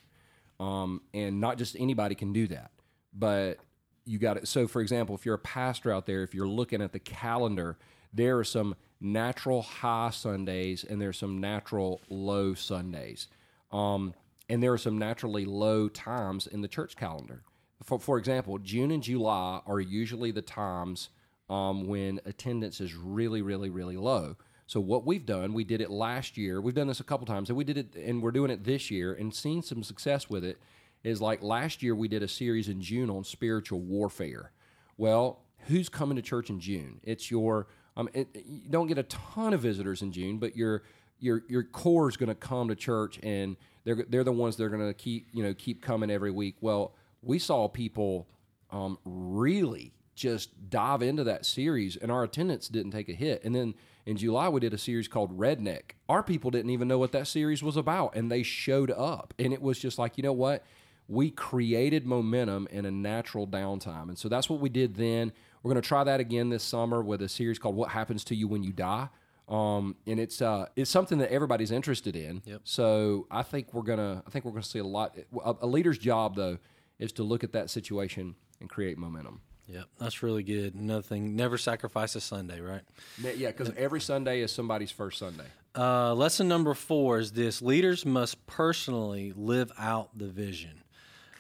Um, 0.61 1.03
and 1.13 1.41
not 1.41 1.59
just 1.59 1.77
anybody 1.79 2.15
can 2.15 2.33
do 2.33 2.47
that, 2.49 2.71
but 3.13 3.59
you 4.05 4.19
got 4.19 4.37
it. 4.37 4.49
So, 4.49 4.67
for 4.69 4.81
example, 4.81 5.15
if 5.15 5.27
you're 5.27 5.35
a 5.35 5.39
pastor 5.39 5.93
out 5.93 6.07
there, 6.07 6.23
if 6.23 6.35
you're 6.35 6.49
looking 6.49 6.81
at 6.81 6.93
the 6.93 6.99
calendar, 7.01 7.77
there 8.13 8.39
are 8.39 8.45
some 8.45 8.77
natural 9.01 9.63
high 9.63 10.11
Sundays 10.11 10.85
and 10.85 11.01
there's 11.01 11.19
some 11.19 11.41
natural 11.41 12.01
low 12.09 12.55
Sundays. 12.55 13.29
Um, 13.73 14.15
and 14.49 14.63
there 14.63 14.73
are 14.73 14.79
some 14.79 14.97
naturally 14.97 15.45
low 15.45 15.89
times 15.89 16.47
in 16.47 16.63
the 16.63 16.69
church 16.69 16.97
calendar. 16.97 17.43
For, 17.83 17.99
for 17.99 18.17
example, 18.17 18.59
June 18.59 18.91
and 18.91 19.03
July 19.03 19.61
are 19.67 19.81
usually 19.81 20.31
the 20.31 20.43
times 20.43 21.11
um, 21.49 21.87
when 21.87 22.21
attendance 22.25 22.81
is 22.81 22.95
really, 22.95 23.43
really, 23.43 23.71
really 23.71 23.97
low. 23.97 24.37
So 24.67 24.81
what 24.81 25.07
we've 25.07 25.25
done, 25.25 25.53
we 25.53 25.65
did 25.65 25.81
it 25.81 25.91
last 25.91 26.37
year. 26.37 26.61
We've 26.61 26.75
done 26.75 26.89
this 26.89 27.01
a 27.01 27.05
couple 27.05 27.27
times, 27.27 27.49
and 27.49 27.57
we 27.57 27.65
did 27.65 27.79
it, 27.79 27.95
and 27.95 28.21
we're 28.21 28.33
doing 28.33 28.51
it 28.51 28.65
this 28.65 28.91
year, 28.91 29.13
and 29.13 29.33
seen 29.33 29.63
some 29.63 29.83
success 29.83 30.29
with 30.29 30.45
it. 30.45 30.59
Is 31.05 31.21
like 31.21 31.41
last 31.41 31.85
year 31.85 31.95
we 31.95 32.09
did 32.09 32.25
a 32.25 32.29
series 32.29 32.69
in 32.69 32.83
June 32.83 33.11
on 33.11 33.23
spiritual 33.23 33.79
warfare. 33.79 34.51
Well, 34.97 35.45
who's 35.67 35.89
coming 35.89 36.17
to 36.17 36.23
church 36.23 36.51
in 36.51 36.59
June? 36.59 37.01
It's 37.05 37.31
your 37.31 37.69
um, 37.97 38.09
it, 38.13 38.29
you 38.45 38.69
don't 38.69 38.89
get 38.89 38.99
a 38.99 39.05
ton 39.05 39.55
of 39.55 39.61
visitors 39.61 40.03
in 40.03 40.11
June, 40.11 40.39
but 40.39 40.57
your 40.57 40.83
your 41.21 41.45
your 41.49 41.63
core 41.63 42.09
is 42.09 42.17
going 42.17 42.29
to 42.29 42.35
come 42.35 42.69
to 42.69 42.75
church, 42.75 43.21
and 43.23 43.57
they're 43.85 44.05
they're 44.09 44.25
the 44.25 44.33
ones 44.33 44.57
that 44.57 44.65
are 44.65 44.69
going 44.69 44.87
to 44.87 44.95
keep 44.95 45.29
you 45.33 45.45
know 45.45 45.55
keep 45.55 45.81
coming 45.81 46.11
every 46.11 46.33
week. 46.33 46.57
Well, 46.61 46.95
we 47.23 47.39
saw 47.39 47.69
people 47.69 48.27
um, 48.71 48.99
really 49.05 49.93
just 50.17 50.71
dive 50.71 51.03
into 51.03 51.23
that 51.25 51.47
series, 51.47 51.97
and 51.97 52.11
our 52.11 52.25
attendance 52.25 52.69
didn't 52.69 52.91
take 52.91 53.09
a 53.09 53.13
hit. 53.13 53.45
And 53.45 53.55
then 53.55 53.75
in 54.05 54.17
July, 54.17 54.49
we 54.49 54.61
did 54.61 54.75
a 54.75 54.79
series 54.79 55.07
called 55.07 55.39
Redneck. 55.39 55.93
Our 56.09 56.23
people 56.23 56.51
didn't 56.51 56.71
even 56.71 56.89
know 56.89 56.99
what 56.99 57.13
that 57.13 57.29
series 57.29 57.63
was 57.63 57.77
about, 57.77 58.17
and 58.17 58.33
they 58.33 58.43
showed 58.43 58.91
up, 58.91 59.35
and 59.39 59.53
it 59.53 59.63
was 59.63 59.79
just 59.79 59.99
like 59.99 60.17
you 60.17 60.23
know 60.23 60.33
what 60.33 60.65
we 61.09 61.31
created 61.31 62.05
momentum 62.05 62.67
in 62.71 62.85
a 62.85 62.91
natural 62.91 63.47
downtime. 63.47 64.09
And 64.09 64.19
so 64.19 64.29
that's 64.29 64.51
what 64.51 64.61
we 64.61 64.69
did 64.69 64.97
then. 64.97 65.33
We're 65.63 65.73
going 65.73 65.83
to 65.83 65.89
try 65.89 66.05
that 66.05 66.21
again 66.21 66.49
this 66.49 66.63
summer 66.63 67.03
with 67.03 67.23
a 67.23 67.29
series 67.29 67.59
called 67.59 67.77
What 67.77 67.91
Happens 67.91 68.25
to 68.25 68.35
You 68.35 68.49
When 68.49 68.63
You 68.63 68.73
Die. 68.73 69.09
Um, 69.49 69.97
and 70.07 70.19
it's 70.19 70.43
uh, 70.43 70.67
it's 70.75 70.91
something 70.91 71.19
that 71.19 71.31
everybody's 71.31 71.71
interested 71.71 72.17
in. 72.17 72.43
Yep. 72.45 72.63
So 72.65 73.29
I 73.31 73.45
think 73.45 73.73
we're 73.73 73.83
gonna 73.83 74.23
I 74.27 74.31
think 74.31 74.45
we're 74.45 74.51
gonna 74.51 74.65
see 74.65 74.81
a 74.81 74.85
lot. 74.85 75.17
A, 75.45 75.55
a 75.61 75.67
leader's 75.67 75.99
job 75.99 76.35
though 76.35 76.59
is 76.99 77.13
to 77.13 77.23
look 77.23 77.45
at 77.45 77.53
that 77.53 77.71
situation 77.71 78.35
and 78.61 78.69
create 78.69 78.99
momentum. 78.99 79.43
Yep, 79.69 79.85
that's 79.99 80.23
really 80.23 80.43
good. 80.43 80.75
Another 80.75 81.03
thing, 81.03 81.35
never 81.35 81.59
sacrifice 81.59 82.15
a 82.15 82.21
Sunday, 82.21 82.61
right? 82.61 82.83
Yeah, 83.19 83.49
because 83.49 83.73
every 83.77 84.01
Sunday 84.01 84.41
is 84.41 84.53
somebody's 84.53 84.93
first 84.93 85.19
Sunday. 85.19 85.47
Uh, 85.77 86.15
lesson 86.15 86.49
number 86.49 86.73
four 86.75 87.19
is 87.19 87.33
this: 87.33 87.61
leaders 87.61 88.07
must 88.07 88.47
personally 88.47 89.33
live 89.37 89.73
out 89.79 90.17
the 90.17 90.29
vision. 90.29 90.83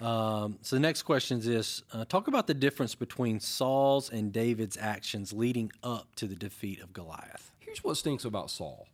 Um, 0.00 0.58
so 0.60 0.76
the 0.76 0.80
next 0.80 1.02
question 1.02 1.38
is 1.38 1.46
this: 1.46 1.82
uh, 1.92 2.04
Talk 2.04 2.26
about 2.26 2.46
the 2.46 2.54
difference 2.54 2.94
between 2.94 3.38
Saul's 3.38 4.10
and 4.10 4.32
David's 4.32 4.76
actions 4.76 5.32
leading 5.32 5.70
up 5.82 6.14
to 6.16 6.26
the 6.26 6.34
defeat 6.34 6.80
of 6.80 6.92
Goliath. 6.92 7.52
Here's 7.60 7.82
what 7.84 7.96
stinks 7.96 8.24
about 8.24 8.50
Saul. 8.50 8.88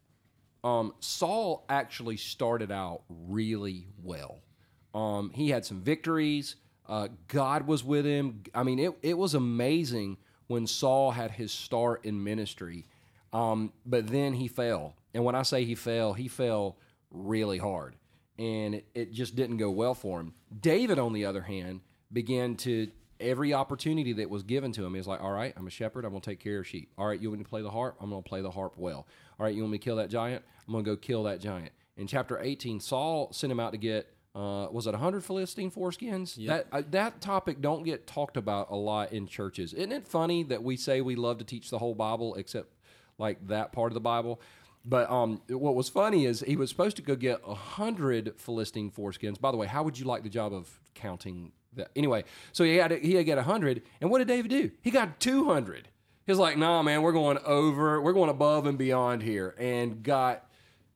Um, 0.62 0.94
Saul 1.00 1.64
actually 1.68 2.18
started 2.18 2.70
out 2.70 3.02
really 3.08 3.88
well. 4.02 4.40
Um, 4.94 5.30
he 5.34 5.48
had 5.50 5.64
some 5.64 5.80
victories. 5.80 6.56
Uh, 6.88 7.08
God 7.28 7.66
was 7.66 7.84
with 7.84 8.04
him. 8.04 8.42
I 8.54 8.62
mean, 8.62 8.78
it, 8.78 8.92
it 9.02 9.16
was 9.16 9.34
amazing 9.34 10.18
when 10.46 10.66
Saul 10.66 11.12
had 11.12 11.30
his 11.30 11.52
start 11.52 12.04
in 12.04 12.22
ministry. 12.22 12.84
Um, 13.32 13.72
but 13.86 14.08
then 14.08 14.34
he 14.34 14.48
fell. 14.48 14.94
And 15.14 15.24
when 15.24 15.34
I 15.34 15.42
say 15.42 15.64
he 15.64 15.74
fell, 15.74 16.12
he 16.12 16.28
fell 16.28 16.76
really 17.10 17.58
hard 17.58 17.96
and 18.38 18.74
it, 18.76 18.86
it 18.94 19.12
just 19.12 19.36
didn't 19.36 19.58
go 19.58 19.70
well 19.70 19.94
for 19.94 20.20
him. 20.20 20.34
David, 20.60 20.98
on 20.98 21.12
the 21.12 21.24
other 21.24 21.42
hand, 21.42 21.80
began 22.12 22.56
to 22.56 22.90
every 23.20 23.54
opportunity 23.54 24.12
that 24.14 24.28
was 24.28 24.42
given 24.42 24.72
to 24.72 24.84
him 24.84 24.96
is 24.96 25.06
like, 25.06 25.22
all 25.22 25.30
right, 25.30 25.54
I'm 25.56 25.66
a 25.66 25.70
shepherd. 25.70 26.04
I'm 26.04 26.10
going 26.10 26.22
to 26.22 26.30
take 26.30 26.40
care 26.40 26.58
of 26.58 26.66
sheep. 26.66 26.90
All 26.98 27.06
right, 27.06 27.20
you 27.20 27.28
want 27.28 27.38
me 27.38 27.44
to 27.44 27.50
play 27.50 27.62
the 27.62 27.70
harp? 27.70 27.96
I'm 28.00 28.10
going 28.10 28.22
to 28.22 28.28
play 28.28 28.42
the 28.42 28.50
harp 28.50 28.74
well. 28.76 29.06
All 29.38 29.46
right, 29.46 29.54
you 29.54 29.62
want 29.62 29.72
me 29.72 29.78
to 29.78 29.84
kill 29.84 29.96
that 29.96 30.10
giant? 30.10 30.44
I'm 30.66 30.72
going 30.72 30.84
to 30.84 30.90
go 30.90 30.96
kill 30.96 31.22
that 31.24 31.40
giant. 31.40 31.72
In 31.96 32.06
chapter 32.06 32.40
18, 32.40 32.80
Saul 32.80 33.32
sent 33.32 33.52
him 33.52 33.60
out 33.60 33.72
to 33.72 33.78
get, 33.78 34.12
uh, 34.34 34.66
was 34.70 34.86
it 34.86 34.92
100 34.92 35.22
Philistine 35.22 35.70
foreskins? 35.70 36.38
Yep. 36.38 36.70
That, 36.70 36.76
uh, 36.76 36.82
that 36.90 37.20
topic 37.20 37.60
don't 37.60 37.84
get 37.84 38.06
talked 38.06 38.36
about 38.36 38.70
a 38.70 38.76
lot 38.76 39.12
in 39.12 39.26
churches. 39.26 39.74
Isn't 39.74 39.92
it 39.92 40.06
funny 40.06 40.42
that 40.44 40.62
we 40.62 40.76
say 40.76 41.00
we 41.00 41.16
love 41.16 41.38
to 41.38 41.44
teach 41.44 41.68
the 41.68 41.78
whole 41.78 41.94
Bible 41.94 42.34
except 42.36 42.72
like 43.18 43.46
that 43.48 43.72
part 43.72 43.92
of 43.92 43.94
the 43.94 44.00
Bible? 44.00 44.40
But 44.84 45.10
um, 45.10 45.42
what 45.48 45.74
was 45.74 45.88
funny 45.88 46.24
is 46.26 46.40
he 46.40 46.56
was 46.56 46.70
supposed 46.70 46.96
to 46.96 47.02
go 47.02 47.14
get 47.14 47.40
a 47.46 47.54
hundred 47.54 48.34
Philistine 48.36 48.90
foreskins. 48.90 49.40
By 49.40 49.50
the 49.50 49.56
way, 49.56 49.66
how 49.66 49.82
would 49.82 49.98
you 49.98 50.06
like 50.06 50.22
the 50.22 50.28
job 50.28 50.52
of 50.52 50.80
counting 50.94 51.52
that? 51.74 51.90
Anyway, 51.94 52.24
so 52.52 52.64
he 52.64 52.76
had 52.76 52.88
to, 52.88 52.98
he 52.98 53.12
had 53.12 53.20
to 53.20 53.24
get 53.24 53.38
a 53.38 53.42
hundred, 53.42 53.82
and 54.00 54.10
what 54.10 54.18
did 54.18 54.28
David 54.28 54.50
do? 54.50 54.70
He 54.80 54.90
got 54.90 55.20
two 55.20 55.44
hundred. 55.44 55.88
He's 56.26 56.38
like, 56.38 56.56
nah, 56.56 56.82
man, 56.82 57.02
we're 57.02 57.12
going 57.12 57.38
over, 57.44 58.00
we're 58.00 58.12
going 58.12 58.30
above 58.30 58.66
and 58.66 58.78
beyond 58.78 59.22
here, 59.22 59.54
and 59.58 60.02
got. 60.02 60.48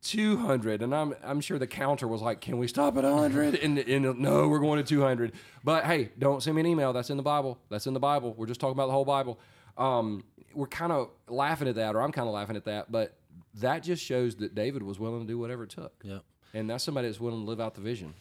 200 0.08 0.82
and 0.82 0.94
I'm 0.94 1.14
I'm 1.24 1.40
sure 1.40 1.58
the 1.58 1.66
counter 1.66 2.06
was 2.08 2.22
like 2.22 2.40
can 2.40 2.58
we 2.58 2.68
stop 2.68 2.96
at 2.96 3.04
100 3.04 3.54
and, 3.62 3.78
and 3.78 4.18
no 4.18 4.48
we're 4.48 4.58
going 4.58 4.82
to 4.82 4.88
200 4.88 5.32
but 5.64 5.84
hey 5.84 6.10
don't 6.18 6.42
send 6.42 6.56
me 6.56 6.60
an 6.60 6.66
email 6.66 6.92
that's 6.92 7.10
in 7.10 7.16
the 7.16 7.22
Bible 7.22 7.58
that's 7.68 7.86
in 7.86 7.94
the 7.94 8.00
Bible 8.00 8.34
we're 8.36 8.46
just 8.46 8.60
talking 8.60 8.72
about 8.72 8.86
the 8.86 8.92
whole 8.92 9.04
Bible 9.04 9.38
um, 9.76 10.24
we're 10.54 10.66
kind 10.66 10.90
of 10.90 11.10
laughing 11.28 11.68
at 11.68 11.74
that 11.74 11.94
or 11.94 12.00
I'm 12.00 12.12
kind 12.12 12.26
of 12.28 12.34
laughing 12.34 12.56
at 12.56 12.64
that 12.64 12.90
but 12.90 13.18
that 13.56 13.82
just 13.82 14.02
shows 14.02 14.36
that 14.36 14.54
David 14.54 14.82
was 14.82 14.98
willing 14.98 15.20
to 15.20 15.26
do 15.26 15.38
whatever 15.38 15.64
it 15.64 15.70
took. 15.70 15.92
Yep. 16.02 16.22
And 16.54 16.70
that's 16.70 16.84
somebody 16.84 17.08
that's 17.08 17.20
willing 17.20 17.40
to 17.40 17.46
live 17.46 17.60
out 17.60 17.74
the 17.74 17.80
vision. 17.80 18.14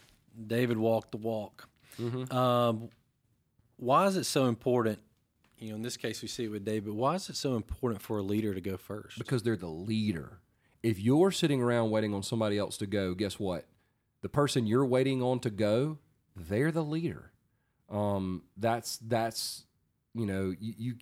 David 0.46 0.78
walked 0.78 1.12
the 1.12 1.18
walk. 1.18 1.68
Um, 2.30 2.90
why 3.76 4.06
is 4.06 4.16
it 4.16 4.24
so 4.24 4.46
important? 4.46 4.98
You 5.58 5.70
know, 5.70 5.76
in 5.76 5.82
this 5.82 5.96
case, 5.96 6.20
we 6.20 6.28
see 6.28 6.44
it 6.44 6.48
with 6.48 6.64
David. 6.64 6.92
Why 6.92 7.14
is 7.14 7.28
it 7.30 7.36
so 7.36 7.56
important 7.56 8.02
for 8.02 8.18
a 8.18 8.22
leader 8.22 8.52
to 8.52 8.60
go 8.60 8.76
first? 8.76 9.18
Because 9.18 9.42
they're 9.42 9.56
the 9.56 9.68
leader. 9.68 10.40
If 10.82 11.00
you're 11.00 11.30
sitting 11.30 11.62
around 11.62 11.90
waiting 11.90 12.14
on 12.14 12.22
somebody 12.22 12.58
else 12.58 12.76
to 12.78 12.86
go, 12.86 13.14
guess 13.14 13.38
what? 13.38 13.66
The 14.22 14.28
person 14.28 14.66
you're 14.66 14.86
waiting 14.86 15.22
on 15.22 15.40
to 15.40 15.50
go, 15.50 15.98
they're 16.34 16.72
the 16.72 16.84
leader. 16.84 17.32
Um, 17.90 18.42
that's 18.56 18.98
that's 18.98 19.64
you 20.14 20.26
know 20.26 20.54
you, 20.58 20.74
you 20.76 20.94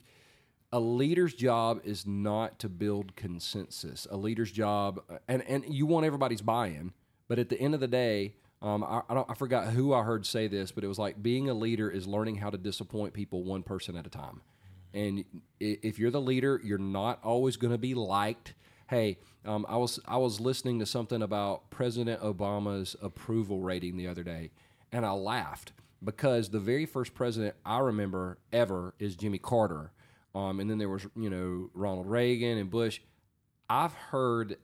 a 0.72 0.80
leader's 0.80 1.34
job 1.34 1.80
is 1.84 2.06
not 2.06 2.58
to 2.58 2.68
build 2.68 3.14
consensus. 3.16 4.06
A 4.10 4.16
leader's 4.16 4.50
job, 4.50 5.00
and 5.28 5.42
and 5.42 5.64
you 5.68 5.86
want 5.86 6.04
everybody's 6.04 6.42
buy-in, 6.42 6.92
but 7.28 7.38
at 7.38 7.48
the 7.48 7.58
end 7.58 7.74
of 7.74 7.80
the 7.80 7.88
day, 7.88 8.34
um, 8.64 8.82
I, 8.82 9.02
I, 9.08 9.14
don't, 9.14 9.30
I 9.30 9.34
forgot 9.34 9.68
who 9.68 9.92
I 9.92 10.02
heard 10.02 10.24
say 10.24 10.48
this, 10.48 10.72
but 10.72 10.84
it 10.84 10.88
was 10.88 10.98
like 10.98 11.22
being 11.22 11.50
a 11.50 11.54
leader 11.54 11.90
is 11.90 12.06
learning 12.06 12.36
how 12.36 12.48
to 12.48 12.56
disappoint 12.56 13.12
people 13.12 13.44
one 13.44 13.62
person 13.62 13.94
at 13.94 14.06
a 14.06 14.10
time. 14.10 14.40
And 14.94 15.24
if 15.60 15.98
you're 15.98 16.10
the 16.10 16.20
leader, 16.20 16.60
you're 16.64 16.78
not 16.78 17.22
always 17.22 17.56
going 17.56 17.72
to 17.72 17.78
be 17.78 17.94
liked. 17.94 18.54
Hey, 18.86 19.18
um, 19.46 19.64
I 19.68 19.76
was 19.76 19.98
I 20.06 20.18
was 20.18 20.40
listening 20.40 20.78
to 20.80 20.86
something 20.86 21.22
about 21.22 21.70
President 21.70 22.20
Obama's 22.20 22.94
approval 23.00 23.60
rating 23.60 23.96
the 23.96 24.06
other 24.08 24.22
day, 24.22 24.50
and 24.92 25.06
I 25.06 25.12
laughed 25.12 25.72
because 26.02 26.50
the 26.50 26.60
very 26.60 26.84
first 26.84 27.14
president 27.14 27.54
I 27.64 27.78
remember 27.78 28.38
ever 28.52 28.94
is 28.98 29.16
Jimmy 29.16 29.38
Carter, 29.38 29.92
um, 30.34 30.60
and 30.60 30.68
then 30.68 30.76
there 30.76 30.90
was 30.90 31.06
you 31.16 31.30
know 31.30 31.70
Ronald 31.72 32.06
Reagan 32.06 32.58
and 32.58 32.70
Bush. 32.70 33.00
I've 33.70 33.94
heard 33.94 34.58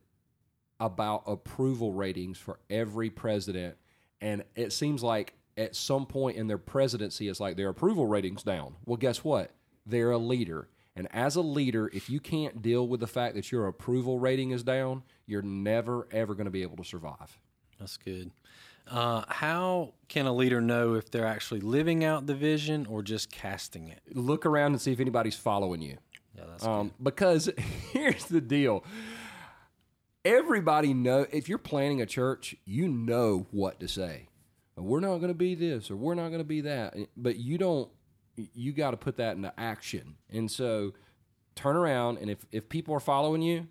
about 0.78 1.22
approval 1.26 1.92
ratings 1.92 2.36
for 2.36 2.58
every 2.68 3.08
president, 3.08 3.76
and 4.20 4.44
it 4.54 4.72
seems 4.74 5.02
like 5.02 5.32
at 5.56 5.74
some 5.74 6.04
point 6.04 6.36
in 6.36 6.46
their 6.46 6.58
presidency, 6.58 7.28
it's 7.28 7.40
like 7.40 7.56
their 7.56 7.70
approval 7.70 8.06
ratings 8.06 8.42
down. 8.42 8.76
Well, 8.84 8.96
guess 8.98 9.24
what? 9.24 9.52
They're 9.86 10.10
a 10.10 10.18
leader. 10.18 10.68
And 11.00 11.08
as 11.14 11.34
a 11.34 11.40
leader, 11.40 11.88
if 11.94 12.10
you 12.10 12.20
can't 12.20 12.60
deal 12.60 12.86
with 12.86 13.00
the 13.00 13.06
fact 13.06 13.34
that 13.34 13.50
your 13.50 13.66
approval 13.66 14.18
rating 14.18 14.50
is 14.50 14.62
down, 14.62 15.02
you're 15.24 15.40
never, 15.40 16.06
ever 16.10 16.34
going 16.34 16.44
to 16.44 16.50
be 16.50 16.60
able 16.60 16.76
to 16.76 16.84
survive. 16.84 17.38
That's 17.78 17.96
good. 17.96 18.32
Uh, 18.86 19.24
how 19.26 19.94
can 20.08 20.26
a 20.26 20.32
leader 20.34 20.60
know 20.60 20.92
if 20.92 21.10
they're 21.10 21.26
actually 21.26 21.60
living 21.60 22.04
out 22.04 22.26
the 22.26 22.34
vision 22.34 22.84
or 22.84 23.02
just 23.02 23.32
casting 23.32 23.88
it? 23.88 24.02
Look 24.12 24.44
around 24.44 24.72
and 24.72 24.80
see 24.82 24.92
if 24.92 25.00
anybody's 25.00 25.36
following 25.36 25.80
you. 25.80 25.96
Yeah, 26.36 26.44
that's 26.50 26.66
Um, 26.66 26.92
because 27.02 27.48
here's 27.92 28.26
the 28.26 28.42
deal. 28.42 28.84
Everybody 30.22 30.92
know 30.92 31.24
if 31.32 31.48
you're 31.48 31.56
planning 31.56 32.02
a 32.02 32.06
church, 32.06 32.54
you 32.66 32.88
know 32.88 33.46
what 33.52 33.80
to 33.80 33.88
say. 33.88 34.28
We're 34.76 35.00
not 35.00 35.16
going 35.16 35.28
to 35.28 35.34
be 35.34 35.54
this 35.54 35.90
or 35.90 35.96
we're 35.96 36.14
not 36.14 36.28
going 36.28 36.40
to 36.40 36.44
be 36.44 36.60
that, 36.60 36.94
but 37.16 37.36
you 37.36 37.56
don't. 37.56 37.88
You 38.36 38.72
got 38.72 38.92
to 38.92 38.96
put 38.96 39.16
that 39.16 39.36
into 39.36 39.52
action. 39.58 40.16
And 40.30 40.50
so, 40.50 40.92
turn 41.54 41.76
around 41.76 42.18
and 42.18 42.30
if 42.30 42.46
if 42.52 42.68
people 42.68 42.94
are 42.94 43.00
following 43.00 43.42
you, 43.42 43.68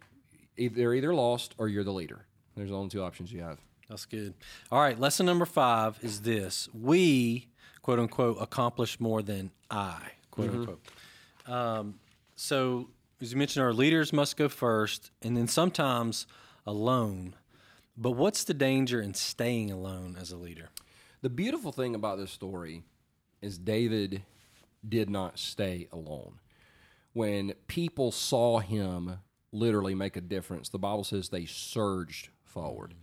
they're 0.57 0.93
either 0.93 1.13
lost 1.13 1.55
or 1.57 1.67
you're 1.67 1.83
the 1.83 1.93
leader. 1.93 2.25
There's 2.55 2.71
only 2.71 2.89
two 2.89 3.01
options 3.01 3.31
you 3.31 3.41
have. 3.41 3.59
That's 3.89 4.05
good. 4.05 4.33
All 4.71 4.79
right, 4.79 4.99
lesson 4.99 5.25
number 5.25 5.45
five 5.45 5.97
is 6.01 6.21
this: 6.21 6.69
we, 6.73 7.47
quote 7.81 7.99
unquote, 7.99 8.37
accomplish 8.39 8.99
more 8.99 9.21
than 9.21 9.51
I, 9.71 9.99
quote 10.31 10.51
unquote. 10.51 10.81
Um, 11.47 11.95
so, 12.35 12.89
as 13.21 13.31
you 13.31 13.37
mentioned, 13.37 13.63
our 13.65 13.73
leaders 13.73 14.13
must 14.13 14.37
go 14.37 14.47
first, 14.47 15.11
and 15.21 15.35
then 15.35 15.47
sometimes 15.47 16.27
alone. 16.67 17.35
But 17.97 18.11
what's 18.11 18.43
the 18.43 18.53
danger 18.53 19.01
in 19.01 19.13
staying 19.13 19.71
alone 19.71 20.15
as 20.19 20.31
a 20.31 20.37
leader? 20.37 20.69
The 21.21 21.29
beautiful 21.29 21.71
thing 21.71 21.95
about 21.95 22.17
this 22.17 22.31
story 22.31 22.83
is 23.41 23.57
David 23.57 24.23
did 24.87 25.09
not 25.09 25.39
stay 25.39 25.87
alone. 25.91 26.39
When 27.13 27.53
people 27.67 28.11
saw 28.11 28.59
him 28.59 29.19
literally 29.51 29.95
make 29.95 30.15
a 30.15 30.21
difference, 30.21 30.69
the 30.69 30.79
Bible 30.79 31.03
says 31.03 31.29
they 31.29 31.45
surged 31.45 32.29
forward. 32.43 32.93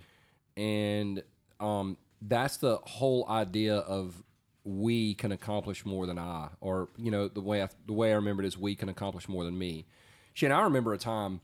And 0.56 1.22
um, 1.60 1.98
that's 2.22 2.56
the 2.56 2.76
whole 2.76 3.28
idea 3.28 3.76
of 3.76 4.22
we 4.64 5.14
can 5.14 5.30
accomplish 5.32 5.86
more 5.86 6.06
than 6.06 6.18
I, 6.18 6.48
or 6.60 6.88
you 6.96 7.10
know 7.10 7.28
the 7.28 7.40
way 7.40 7.62
I, 7.62 7.68
the 7.86 7.92
way 7.92 8.12
I 8.12 8.16
remember 8.16 8.42
it 8.42 8.46
is 8.46 8.58
we 8.58 8.74
can 8.74 8.88
accomplish 8.88 9.28
more 9.28 9.44
than 9.44 9.56
me. 9.56 9.86
She 10.34 10.44
and 10.44 10.52
I 10.52 10.62
remember 10.62 10.92
a 10.92 10.98
time 10.98 11.40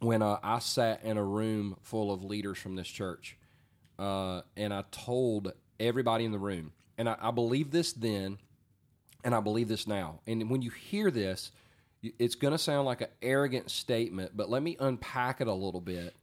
when 0.00 0.22
uh, 0.22 0.38
I 0.42 0.58
sat 0.58 1.02
in 1.02 1.16
a 1.16 1.24
room 1.24 1.76
full 1.80 2.12
of 2.12 2.22
leaders 2.22 2.58
from 2.58 2.76
this 2.76 2.88
church, 2.88 3.36
uh, 3.98 4.42
and 4.56 4.74
I 4.74 4.84
told 4.90 5.52
everybody 5.78 6.24
in 6.24 6.32
the 6.32 6.38
room, 6.38 6.72
and 6.98 7.08
I, 7.08 7.16
I 7.20 7.30
believe 7.30 7.70
this 7.70 7.92
then, 7.92 8.38
and 9.24 9.34
I 9.34 9.40
believe 9.40 9.68
this 9.68 9.86
now. 9.86 10.20
And 10.26 10.50
when 10.50 10.62
you 10.62 10.70
hear 10.70 11.10
this, 11.10 11.52
it's 12.02 12.34
going 12.34 12.52
to 12.52 12.58
sound 12.58 12.86
like 12.86 13.00
an 13.02 13.08
arrogant 13.20 13.70
statement, 13.70 14.36
but 14.36 14.48
let 14.48 14.62
me 14.62 14.76
unpack 14.80 15.40
it 15.40 15.46
a 15.46 15.52
little 15.52 15.80
bit 15.80 16.14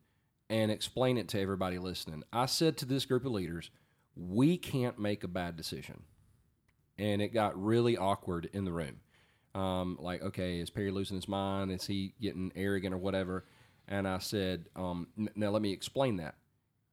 and 0.50 0.72
explain 0.72 1.18
it 1.18 1.28
to 1.30 1.40
everybody 1.40 1.78
listening. 1.78 2.24
I 2.34 2.46
said 2.46 2.78
to 2.78 2.86
this 2.86 3.06
group 3.06 3.26
of 3.26 3.32
leaders, 3.32 3.70
we 4.16 4.58
can't 4.58 4.98
make 4.98 5.24
a 5.24 5.28
bad 5.28 5.56
decision. 5.56 6.04
And 6.98 7.22
it 7.22 7.30
got 7.30 7.62
really 7.62 7.96
awkward 7.96 8.50
in 8.54 8.66
the 8.66 8.72
room. 8.72 9.02
Um, 9.54 9.98
like, 10.00 10.22
okay, 10.22 10.60
is 10.60 10.70
Perry 10.70 10.92
losing 10.92 11.16
his 11.16 11.28
mind? 11.28 11.72
Is 11.72 11.86
he 11.86 12.14
getting 12.20 12.52
arrogant 12.56 12.94
or 12.94 12.98
whatever? 12.98 13.46
And 13.88 14.08
I 14.08 14.18
said, 14.18 14.66
um, 14.76 15.08
now 15.36 15.50
let 15.50 15.62
me 15.62 15.72
explain 15.72 16.18
that. 16.18 16.36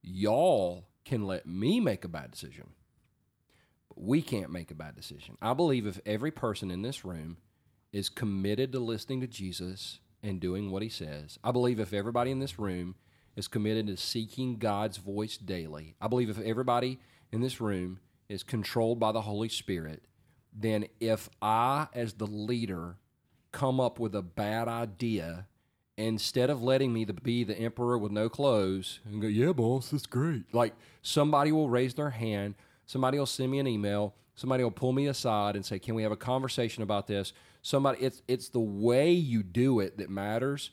Y'all 0.03 0.87
can 1.05 1.27
let 1.27 1.47
me 1.47 1.81
make 1.81 2.05
a 2.05 2.09
bad 2.09 2.31
decision, 2.31 2.71
we 3.97 4.23
can't 4.23 4.51
make 4.51 4.71
a 4.71 4.75
bad 4.75 4.97
decision. 4.97 5.37
I 5.41 5.55
believe 5.55 5.87
if 5.87 6.01
every 6.07 6.31
person 6.31 6.71
in 6.71 6.83
this 6.83 7.05
room 7.05 7.39
is 7.93 8.09
committed 8.09 8.73
to 8.73 8.81
listening 8.81 9.21
to 9.21 9.27
Jesus 9.27 10.01
and 10.23 10.41
doing 10.41 10.71
what 10.71 10.83
he 10.83 10.89
says, 10.89 11.39
I 11.45 11.53
believe 11.53 11.79
if 11.79 11.93
everybody 11.93 12.31
in 12.31 12.39
this 12.39 12.59
room 12.59 12.97
is 13.37 13.49
committed 13.49 13.87
to 13.89 13.97
seeking 13.97 14.57
God's 14.57 14.97
voice 14.97 15.37
daily, 15.37 15.95
I 16.01 16.09
believe 16.09 16.31
if 16.31 16.41
everybody 16.41 16.99
in 17.33 17.41
this 17.41 17.61
room 17.61 18.01
is 18.29 18.43
controlled 18.43 18.99
by 18.99 19.13
the 19.13 19.23
Holy 19.23 19.49
Spirit, 19.49 20.03
then 20.53 20.87
if 21.01 21.29
I, 21.43 21.89
as 21.93 22.15
the 22.15 22.27
leader, 22.27 22.97
come 23.53 23.81
up 23.81 23.99
with 23.99 24.15
a 24.15 24.23
bad 24.23 24.69
idea, 24.69 25.47
instead 25.97 26.51
of 26.51 26.63
letting 26.63 26.93
me 26.93 27.05
be 27.05 27.45
the 27.45 27.59
emperor 27.59 27.97
with 27.99 28.13
no 28.13 28.29
clothes 28.29 29.01
and 29.05 29.21
go, 29.21 29.29
yeah, 29.29 29.53
boss, 29.53 29.91
that's 29.91 30.07
great. 30.07 30.53
Like 30.53 30.75
somebody 31.03 31.53
will 31.53 31.71
raise 31.71 31.95
their 31.95 32.11
hand, 32.11 32.55
somebody 32.87 33.19
will 33.19 33.27
send 33.27 33.51
me 33.51 33.59
an 33.59 33.67
email, 33.67 34.15
somebody 34.35 34.63
will 34.63 34.71
pull 34.71 34.93
me 34.93 35.07
aside 35.07 35.57
and 35.57 35.65
say, 35.65 35.79
can 35.79 35.95
we 35.95 36.03
have 36.03 36.13
a 36.13 36.17
conversation 36.17 36.83
about 36.83 37.07
this? 37.07 37.33
Somebody, 37.63 38.01
it's 38.01 38.23
it's 38.29 38.49
the 38.49 38.61
way 38.61 39.13
you 39.13 39.43
do 39.43 39.81
it 39.81 39.99
that 39.99 40.11
matters. 40.11 40.71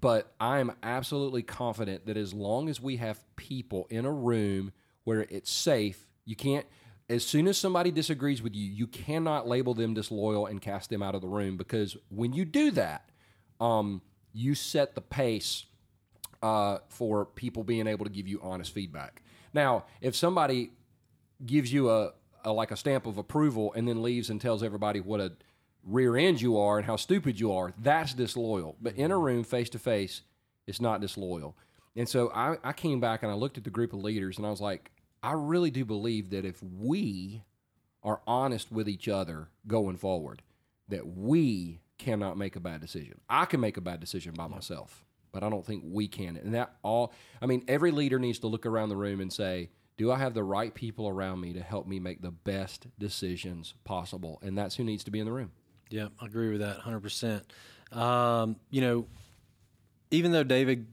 But 0.00 0.32
I 0.40 0.60
am 0.60 0.72
absolutely 0.82 1.42
confident 1.42 2.06
that 2.06 2.16
as 2.16 2.32
long 2.32 2.70
as 2.70 2.80
we 2.80 2.96
have 2.96 3.20
people 3.36 3.86
in 3.90 4.06
a 4.06 4.12
room 4.12 4.72
where 5.04 5.26
it's 5.28 5.50
safe, 5.50 6.06
you 6.24 6.34
can't 6.34 6.64
as 7.08 7.24
soon 7.24 7.46
as 7.46 7.58
somebody 7.58 7.90
disagrees 7.90 8.42
with 8.42 8.54
you, 8.54 8.64
you 8.64 8.86
cannot 8.86 9.46
label 9.46 9.74
them 9.74 9.92
disloyal 9.92 10.46
and 10.46 10.62
cast 10.62 10.88
them 10.88 11.02
out 11.02 11.14
of 11.14 11.20
the 11.20 11.28
room 11.28 11.58
because 11.58 11.96
when 12.08 12.32
you 12.32 12.46
do 12.46 12.70
that, 12.70 13.10
um, 13.60 14.00
you 14.32 14.54
set 14.54 14.94
the 14.94 15.02
pace 15.02 15.66
uh, 16.42 16.78
for 16.88 17.26
people 17.26 17.64
being 17.64 17.86
able 17.86 18.04
to 18.04 18.10
give 18.10 18.26
you 18.26 18.40
honest 18.42 18.72
feedback. 18.72 19.22
Now, 19.52 19.84
if 20.00 20.16
somebody 20.16 20.70
gives 21.44 21.72
you 21.72 21.90
a, 21.90 22.12
a 22.44 22.52
like 22.52 22.70
a 22.70 22.76
stamp 22.76 23.06
of 23.06 23.18
approval 23.18 23.72
and 23.74 23.86
then 23.88 24.02
leaves 24.02 24.30
and 24.30 24.40
tells 24.40 24.62
everybody 24.62 25.00
what 25.00 25.20
a 25.20 25.32
rear 25.84 26.16
end 26.16 26.40
you 26.40 26.58
are 26.58 26.78
and 26.78 26.86
how 26.86 26.96
stupid 26.96 27.40
you 27.40 27.52
are, 27.52 27.72
that's 27.78 28.14
disloyal. 28.14 28.76
But 28.80 28.94
in 28.94 29.10
a 29.10 29.14
mm-hmm. 29.14 29.24
room, 29.24 29.44
face 29.44 29.70
to 29.70 29.78
face, 29.78 30.22
it's 30.66 30.80
not 30.80 31.00
disloyal. 31.00 31.56
And 31.96 32.08
so 32.08 32.30
I, 32.34 32.56
I 32.64 32.72
came 32.72 33.00
back 33.00 33.22
and 33.22 33.30
I 33.30 33.34
looked 33.34 33.58
at 33.58 33.64
the 33.64 33.70
group 33.70 33.92
of 33.92 34.02
leaders 34.02 34.38
and 34.38 34.46
I 34.46 34.50
was 34.50 34.60
like, 34.60 34.90
I 35.22 35.32
really 35.32 35.70
do 35.70 35.84
believe 35.84 36.30
that 36.30 36.44
if 36.44 36.62
we 36.62 37.42
are 38.02 38.20
honest 38.26 38.72
with 38.72 38.88
each 38.88 39.08
other 39.08 39.48
going 39.66 39.96
forward, 39.96 40.42
that 40.88 41.06
we 41.06 41.80
cannot 41.98 42.36
make 42.36 42.56
a 42.56 42.60
bad 42.60 42.80
decision. 42.80 43.20
I 43.28 43.44
can 43.44 43.60
make 43.60 43.76
a 43.76 43.80
bad 43.82 44.00
decision 44.00 44.34
by 44.34 44.48
myself, 44.48 45.04
but 45.30 45.44
I 45.44 45.50
don't 45.50 45.64
think 45.64 45.84
we 45.86 46.08
can. 46.08 46.36
And 46.36 46.54
that 46.54 46.74
all, 46.82 47.12
I 47.40 47.46
mean, 47.46 47.64
every 47.68 47.92
leader 47.92 48.18
needs 48.18 48.40
to 48.40 48.48
look 48.48 48.66
around 48.66 48.88
the 48.88 48.96
room 48.96 49.20
and 49.20 49.32
say, 49.32 49.70
do 50.02 50.10
I 50.10 50.18
have 50.18 50.34
the 50.34 50.42
right 50.42 50.74
people 50.74 51.06
around 51.06 51.40
me 51.40 51.52
to 51.52 51.62
help 51.62 51.86
me 51.86 52.00
make 52.00 52.22
the 52.22 52.32
best 52.32 52.88
decisions 52.98 53.74
possible? 53.84 54.40
And 54.42 54.58
that's 54.58 54.74
who 54.74 54.82
needs 54.82 55.04
to 55.04 55.12
be 55.12 55.20
in 55.20 55.26
the 55.26 55.32
room. 55.32 55.52
Yeah, 55.90 56.08
I 56.20 56.26
agree 56.26 56.50
with 56.50 56.60
that 56.60 56.80
100%. 56.80 57.42
Um, 57.96 58.56
you 58.68 58.80
know, 58.80 59.06
even 60.10 60.32
though 60.32 60.42
David 60.42 60.88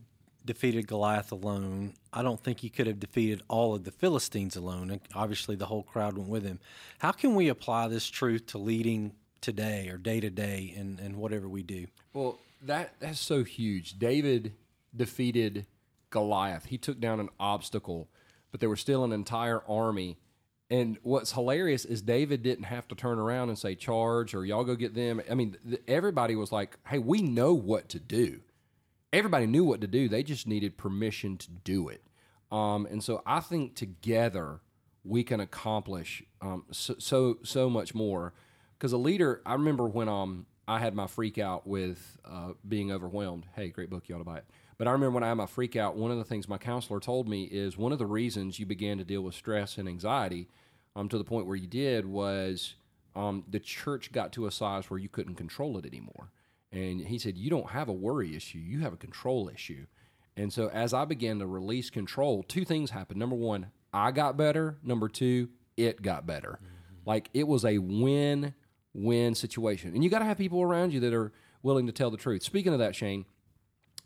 defeated 0.45 0.85
Goliath 0.85 1.31
alone, 1.31 1.95
I 2.13 2.21
don't 2.21 2.39
think 2.39 2.59
he 2.59 2.69
could 2.69 2.85
have 2.85 2.99
defeated 2.99 3.41
all 3.47 3.73
of 3.73 3.83
the 3.83 3.89
Philistines 3.89 4.55
alone. 4.55 4.91
And 4.91 5.01
obviously, 5.15 5.55
the 5.55 5.65
whole 5.65 5.81
crowd 5.81 6.15
went 6.15 6.29
with 6.29 6.43
him. 6.43 6.59
How 6.99 7.11
can 7.11 7.33
we 7.33 7.47
apply 7.47 7.87
this 7.87 8.07
truth 8.07 8.45
to 8.47 8.59
leading 8.59 9.13
today 9.41 9.89
or 9.89 9.97
day 9.97 10.19
to 10.19 10.29
day 10.29 10.75
and, 10.77 10.99
in 10.99 11.17
whatever 11.17 11.49
we 11.49 11.63
do? 11.63 11.87
Well, 12.13 12.37
that 12.61 12.93
that's 12.99 13.19
so 13.19 13.43
huge. 13.43 13.97
David 13.97 14.53
defeated 14.95 15.65
Goliath. 16.11 16.65
He 16.65 16.77
took 16.77 16.99
down 16.99 17.19
an 17.19 17.29
obstacle, 17.39 18.07
but 18.51 18.59
there 18.59 18.69
was 18.69 18.79
still 18.79 19.03
an 19.03 19.11
entire 19.11 19.61
army 19.67 20.17
and 20.69 20.97
what's 21.01 21.31
hilarious 21.31 21.83
is 21.83 22.01
David 22.01 22.43
didn't 22.43 22.65
have 22.65 22.87
to 22.89 22.95
turn 22.95 23.17
around 23.17 23.49
and 23.49 23.57
say 23.57 23.73
charge 23.73 24.35
or 24.35 24.45
y'all 24.45 24.63
go 24.63 24.75
get 24.75 24.93
them. 24.93 25.21
I 25.29 25.33
mean, 25.33 25.57
th- 25.67 25.81
everybody 25.87 26.35
was 26.35 26.51
like, 26.51 26.77
"Hey, 26.87 26.99
we 26.99 27.21
know 27.21 27.53
what 27.53 27.89
to 27.89 27.99
do." 27.99 28.41
Everybody 29.11 29.47
knew 29.47 29.63
what 29.63 29.81
to 29.81 29.87
do. 29.87 30.07
They 30.07 30.21
just 30.21 30.45
needed 30.45 30.77
permission 30.77 31.37
to 31.37 31.49
do 31.49 31.87
it. 31.89 32.03
Um, 32.51 32.85
and 32.85 33.03
so 33.03 33.23
I 33.25 33.39
think 33.39 33.75
together 33.75 34.61
we 35.03 35.23
can 35.23 35.39
accomplish 35.39 36.21
um, 36.41 36.65
so, 36.71 36.95
so 36.99 37.39
so 37.43 37.69
much 37.69 37.95
more. 37.95 38.33
Because 38.77 38.93
a 38.93 38.97
leader, 38.97 39.41
I 39.45 39.53
remember 39.53 39.87
when 39.87 40.07
um 40.07 40.45
I 40.67 40.77
had 40.77 40.93
my 40.93 41.07
freak 41.07 41.39
out 41.39 41.65
with 41.65 42.17
uh, 42.23 42.51
being 42.67 42.91
overwhelmed. 42.91 43.47
Hey, 43.55 43.69
great 43.69 43.89
book, 43.89 44.07
you 44.07 44.13
ought 44.13 44.19
to 44.19 44.23
buy 44.23 44.37
it. 44.37 44.45
But 44.79 44.87
I 44.87 44.91
remember 44.91 45.15
when 45.15 45.23
I 45.23 45.27
had 45.27 45.33
my 45.35 45.45
freak 45.45 45.75
out, 45.75 45.97
one 45.97 46.09
of 46.09 46.17
the 46.17 46.23
things 46.23 46.47
my 46.47 46.57
counselor 46.57 47.01
told 47.01 47.27
me 47.27 47.43
is 47.43 47.77
one 47.77 47.91
of 47.91 47.99
the 47.99 48.05
reasons 48.05 48.59
you 48.59 48.65
began 48.65 48.97
to 48.97 49.03
deal 49.03 49.21
with 49.21 49.35
stress 49.35 49.77
and 49.77 49.89
anxiety 49.89 50.47
um, 50.95 51.09
to 51.09 51.17
the 51.17 51.25
point 51.25 51.45
where 51.45 51.57
you 51.57 51.67
did 51.67 52.05
was 52.05 52.75
um, 53.13 53.43
the 53.49 53.59
church 53.59 54.13
got 54.13 54.31
to 54.33 54.47
a 54.47 54.51
size 54.51 54.89
where 54.89 54.97
you 54.97 55.09
couldn't 55.09 55.35
control 55.35 55.77
it 55.77 55.85
anymore. 55.85 56.31
And 56.71 57.01
he 57.01 57.19
said, 57.19 57.37
You 57.37 57.49
don't 57.49 57.71
have 57.71 57.89
a 57.89 57.93
worry 57.93 58.35
issue, 58.37 58.57
you 58.57 58.79
have 58.79 58.93
a 58.93 58.97
control 58.97 59.51
issue. 59.53 59.85
And 60.37 60.53
so 60.53 60.69
as 60.69 60.93
I 60.93 61.03
began 61.03 61.39
to 61.39 61.45
release 61.45 61.89
control, 61.89 62.43
two 62.43 62.63
things 62.63 62.91
happened. 62.91 63.19
Number 63.19 63.35
one, 63.35 63.71
I 63.93 64.11
got 64.11 64.37
better. 64.37 64.77
Number 64.81 65.09
two, 65.09 65.49
it 65.75 66.01
got 66.01 66.25
better. 66.25 66.51
Mm-hmm. 66.51 67.09
Like 67.09 67.29
it 67.33 67.49
was 67.49 67.65
a 67.65 67.79
win 67.79 68.53
win 68.93 69.35
situation. 69.35 69.93
And 69.93 70.05
you 70.05 70.09
got 70.09 70.19
to 70.19 70.25
have 70.25 70.37
people 70.37 70.61
around 70.61 70.93
you 70.93 71.01
that 71.01 71.13
are 71.13 71.33
willing 71.63 71.85
to 71.87 71.91
tell 71.91 72.11
the 72.11 72.17
truth. 72.17 72.43
Speaking 72.43 72.71
of 72.71 72.79
that, 72.79 72.95
Shane, 72.95 73.25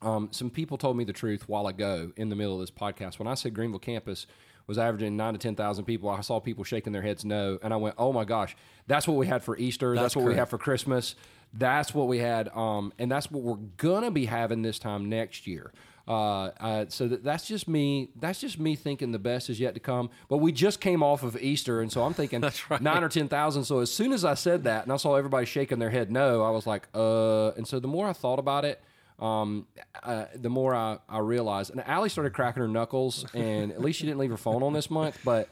um, 0.04 0.30
some 0.32 0.50
people 0.50 0.78
told 0.78 0.98
me 0.98 1.04
the 1.04 1.14
truth 1.14 1.48
while 1.48 1.68
ago 1.68 2.12
in 2.16 2.30
the 2.30 2.36
middle 2.36 2.54
of 2.54 2.60
this 2.60 2.72
podcast. 2.72 3.20
When 3.20 3.28
I 3.28 3.34
said 3.34 3.54
Greenville 3.54 3.80
campus 3.80 4.28
was 4.68 4.78
averaging 4.78 5.18
nine 5.18 5.34
to 5.34 5.40
ten 5.40 5.56
thousand 5.56 5.86
people. 5.86 6.10
I 6.10 6.22
saw 6.22 6.40
people 6.40 6.64
shaking 6.64 6.94
their 6.94 7.02
heads 7.02 7.26
no, 7.26 7.60
and 7.62 7.74
I 7.74 7.78
went, 7.78 7.96
"Oh 7.98 8.14
my 8.14 8.24
gosh, 8.24 8.56
that's 8.88 9.08
what 9.08 9.18
we 9.18 9.28
had 9.28 9.44
for 9.44 9.58
Easter. 9.58 9.94
That's, 9.94 10.04
that's 10.04 10.16
what 10.16 10.24
correct. 10.24 10.36
we 10.36 10.40
have 10.40 10.50
for 10.50 10.58
Christmas. 10.58 11.16
That's 11.54 11.94
what 11.94 12.08
we 12.08 12.18
had, 12.20 12.50
um, 12.56 12.94
and 12.98 13.12
that's 13.12 13.30
what 13.30 13.44
we're 13.44 13.64
gonna 13.78 14.12
be 14.12 14.26
having 14.26 14.62
this 14.62 14.80
time 14.80 15.10
next 15.10 15.48
year." 15.48 15.74
Uh, 16.06 16.46
uh, 16.60 16.86
so 16.90 17.08
that, 17.08 17.24
that's 17.24 17.48
just 17.48 17.68
me. 17.68 18.10
That's 18.16 18.40
just 18.40 18.60
me 18.60 18.76
thinking 18.76 19.12
the 19.12 19.20
best 19.20 19.50
is 19.50 19.60
yet 19.60 19.74
to 19.74 19.80
come. 19.80 20.10
But 20.30 20.38
we 20.38 20.52
just 20.52 20.82
came 20.82 21.04
off 21.04 21.24
of 21.24 21.38
Easter, 21.42 21.82
and 21.82 21.92
so 21.92 22.04
I'm 22.04 22.14
thinking 22.14 22.42
right. 22.70 22.82
nine 22.82 23.04
or 23.04 23.10
ten 23.10 23.28
thousand. 23.28 23.66
So 23.66 23.80
as 23.80 23.92
soon 23.92 24.12
as 24.12 24.26
I 24.26 24.34
said 24.34 24.64
that, 24.64 24.84
and 24.84 24.92
I 24.92 24.98
saw 24.98 25.16
everybody 25.16 25.46
shaking 25.46 25.80
their 25.80 25.90
head 25.90 26.12
no, 26.12 26.42
I 26.42 26.50
was 26.50 26.66
like, 26.66 26.88
uh. 26.94 27.52
And 27.52 27.68
so 27.68 27.80
the 27.80 27.88
more 27.88 28.08
I 28.08 28.14
thought 28.14 28.40
about 28.40 28.66
it, 28.66 28.82
um, 29.20 29.68
uh, 30.02 30.26
the 30.36 30.50
more 30.50 30.76
I, 30.76 30.98
I 31.08 31.20
realized, 31.20 31.72
and 31.72 31.82
Allie 31.88 32.10
started 32.10 32.34
cracking 32.34 32.62
her 32.62 32.68
knuckles, 32.68 33.26
and 33.34 33.72
at 33.72 33.82
least 33.82 34.00
she 34.00 34.06
didn't 34.06 34.20
leave 34.20 34.32
her 34.32 34.38
phone 34.38 34.64
on 34.64 34.74
this 34.74 34.90
month, 34.90 35.20
but 35.24 35.50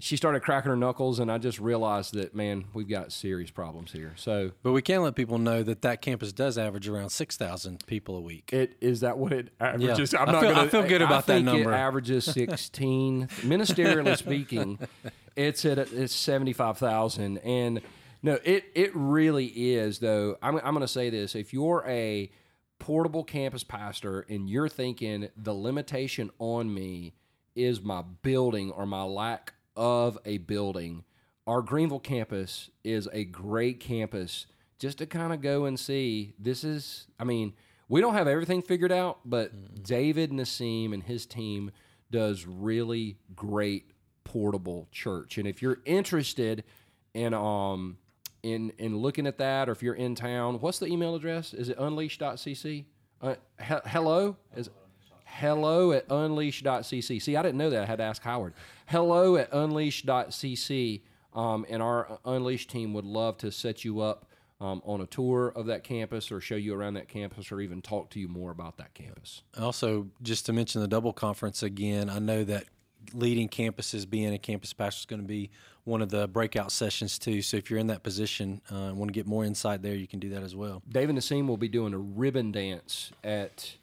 she 0.00 0.16
started 0.16 0.40
cracking 0.40 0.70
her 0.70 0.76
knuckles, 0.76 1.20
and 1.20 1.30
I 1.30 1.38
just 1.38 1.60
realized 1.60 2.14
that 2.14 2.34
man, 2.34 2.64
we've 2.74 2.88
got 2.88 3.12
serious 3.12 3.50
problems 3.50 3.92
here. 3.92 4.12
So, 4.16 4.50
but 4.62 4.72
we 4.72 4.82
can 4.82 5.02
let 5.02 5.14
people 5.14 5.38
know 5.38 5.62
that 5.62 5.82
that 5.82 6.02
campus 6.02 6.32
does 6.32 6.58
average 6.58 6.88
around 6.88 7.10
six 7.10 7.36
thousand 7.36 7.86
people 7.86 8.16
a 8.16 8.20
week. 8.20 8.52
It 8.52 8.76
is 8.80 9.00
that 9.00 9.18
what 9.18 9.32
it 9.32 9.50
averages? 9.60 10.12
Yeah. 10.12 10.22
I'm 10.22 10.26
not 10.26 10.36
I, 10.36 10.40
feel, 10.40 10.50
gonna, 10.50 10.64
I 10.64 10.68
feel 10.68 10.82
good 10.82 11.02
about 11.02 11.26
that 11.26 11.42
number. 11.42 11.72
It 11.72 11.76
averages 11.76 12.24
sixteen. 12.32 13.28
Ministerially 13.42 14.16
speaking, 14.16 14.78
it's 15.36 15.64
at 15.64 15.78
it's 15.78 16.14
seventy 16.14 16.52
five 16.52 16.76
thousand, 16.78 17.38
and 17.38 17.80
no, 18.22 18.38
it 18.42 18.64
it 18.74 18.90
really 18.94 19.46
is 19.46 20.00
though. 20.00 20.36
I'm 20.42 20.56
I'm 20.56 20.74
going 20.74 20.80
to 20.80 20.88
say 20.88 21.10
this: 21.10 21.34
if 21.34 21.52
you're 21.52 21.84
a 21.86 22.30
portable 22.84 23.24
campus 23.24 23.64
pastor 23.64 24.26
and 24.28 24.50
you're 24.50 24.68
thinking 24.68 25.26
the 25.38 25.54
limitation 25.54 26.30
on 26.38 26.74
me 26.74 27.14
is 27.56 27.80
my 27.80 28.02
building 28.20 28.70
or 28.72 28.84
my 28.84 29.02
lack 29.02 29.54
of 29.74 30.18
a 30.26 30.36
building, 30.36 31.02
our 31.46 31.62
Greenville 31.62 31.98
campus 31.98 32.68
is 32.84 33.08
a 33.10 33.24
great 33.24 33.80
campus 33.80 34.44
just 34.78 34.98
to 34.98 35.06
kind 35.06 35.32
of 35.32 35.40
go 35.40 35.64
and 35.64 35.80
see. 35.80 36.34
This 36.38 36.62
is, 36.62 37.06
I 37.18 37.24
mean, 37.24 37.54
we 37.88 38.02
don't 38.02 38.12
have 38.12 38.28
everything 38.28 38.60
figured 38.60 38.92
out, 38.92 39.20
but 39.24 39.82
David 39.82 40.30
Nassim 40.30 40.92
and 40.92 41.02
his 41.02 41.24
team 41.24 41.70
does 42.10 42.46
really 42.46 43.16
great 43.34 43.92
portable 44.24 44.88
church. 44.92 45.38
And 45.38 45.48
if 45.48 45.62
you're 45.62 45.78
interested 45.86 46.64
in 47.14 47.32
um 47.32 47.96
in 48.44 48.72
in 48.78 48.96
looking 48.96 49.26
at 49.26 49.38
that, 49.38 49.68
or 49.68 49.72
if 49.72 49.82
you're 49.82 49.94
in 49.94 50.14
town, 50.14 50.60
what's 50.60 50.78
the 50.78 50.86
email 50.86 51.14
address? 51.14 51.52
Is 51.52 51.68
it 51.68 51.78
unleash.cc? 51.78 52.84
Uh, 53.20 53.34
he- 53.58 53.74
hello 53.86 54.36
is 54.54 54.70
hello 55.24 55.92
at 55.92 56.06
unleash.cc. 56.08 57.22
See, 57.22 57.36
I 57.36 57.42
didn't 57.42 57.58
know 57.58 57.70
that. 57.70 57.82
I 57.82 57.86
had 57.86 57.98
to 57.98 58.04
ask 58.04 58.22
Howard. 58.22 58.54
Hello 58.86 59.36
at 59.36 59.52
unleash.cc. 59.52 61.00
Um, 61.32 61.66
and 61.68 61.82
our 61.82 62.20
Unleash 62.24 62.68
team 62.68 62.94
would 62.94 63.04
love 63.04 63.38
to 63.38 63.50
set 63.50 63.84
you 63.84 64.00
up 64.00 64.26
um, 64.60 64.80
on 64.84 65.00
a 65.00 65.06
tour 65.06 65.48
of 65.48 65.66
that 65.66 65.82
campus 65.82 66.30
or 66.30 66.40
show 66.40 66.54
you 66.54 66.74
around 66.74 66.94
that 66.94 67.08
campus 67.08 67.50
or 67.50 67.60
even 67.60 67.82
talk 67.82 68.10
to 68.10 68.20
you 68.20 68.28
more 68.28 68.52
about 68.52 68.76
that 68.76 68.94
campus. 68.94 69.42
Also, 69.58 70.06
just 70.22 70.46
to 70.46 70.52
mention 70.52 70.80
the 70.80 70.86
double 70.86 71.12
conference 71.12 71.62
again, 71.62 72.08
I 72.08 72.20
know 72.20 72.44
that 72.44 72.66
leading 73.12 73.48
campuses, 73.48 74.08
being 74.08 74.32
a 74.32 74.38
campus 74.38 74.72
pastor, 74.72 75.00
is 75.00 75.06
going 75.06 75.22
to 75.22 75.26
be 75.26 75.50
one 75.84 76.00
of 76.02 76.08
the 76.08 76.26
breakout 76.26 76.72
sessions 76.72 77.18
too. 77.18 77.42
So 77.42 77.56
if 77.56 77.70
you're 77.70 77.78
in 77.78 77.88
that 77.88 78.02
position 78.02 78.60
uh, 78.72 78.74
and 78.88 78.96
want 78.96 79.08
to 79.10 79.12
get 79.12 79.26
more 79.26 79.44
insight 79.44 79.82
there, 79.82 79.94
you 79.94 80.06
can 80.06 80.18
do 80.18 80.30
that 80.30 80.42
as 80.42 80.56
well. 80.56 80.82
Dave 80.88 81.04
David 81.08 81.16
Nassim 81.16 81.46
will 81.46 81.58
be 81.58 81.68
doing 81.68 81.92
a 81.92 81.98
ribbon 81.98 82.50
dance 82.52 83.12
at 83.22 83.74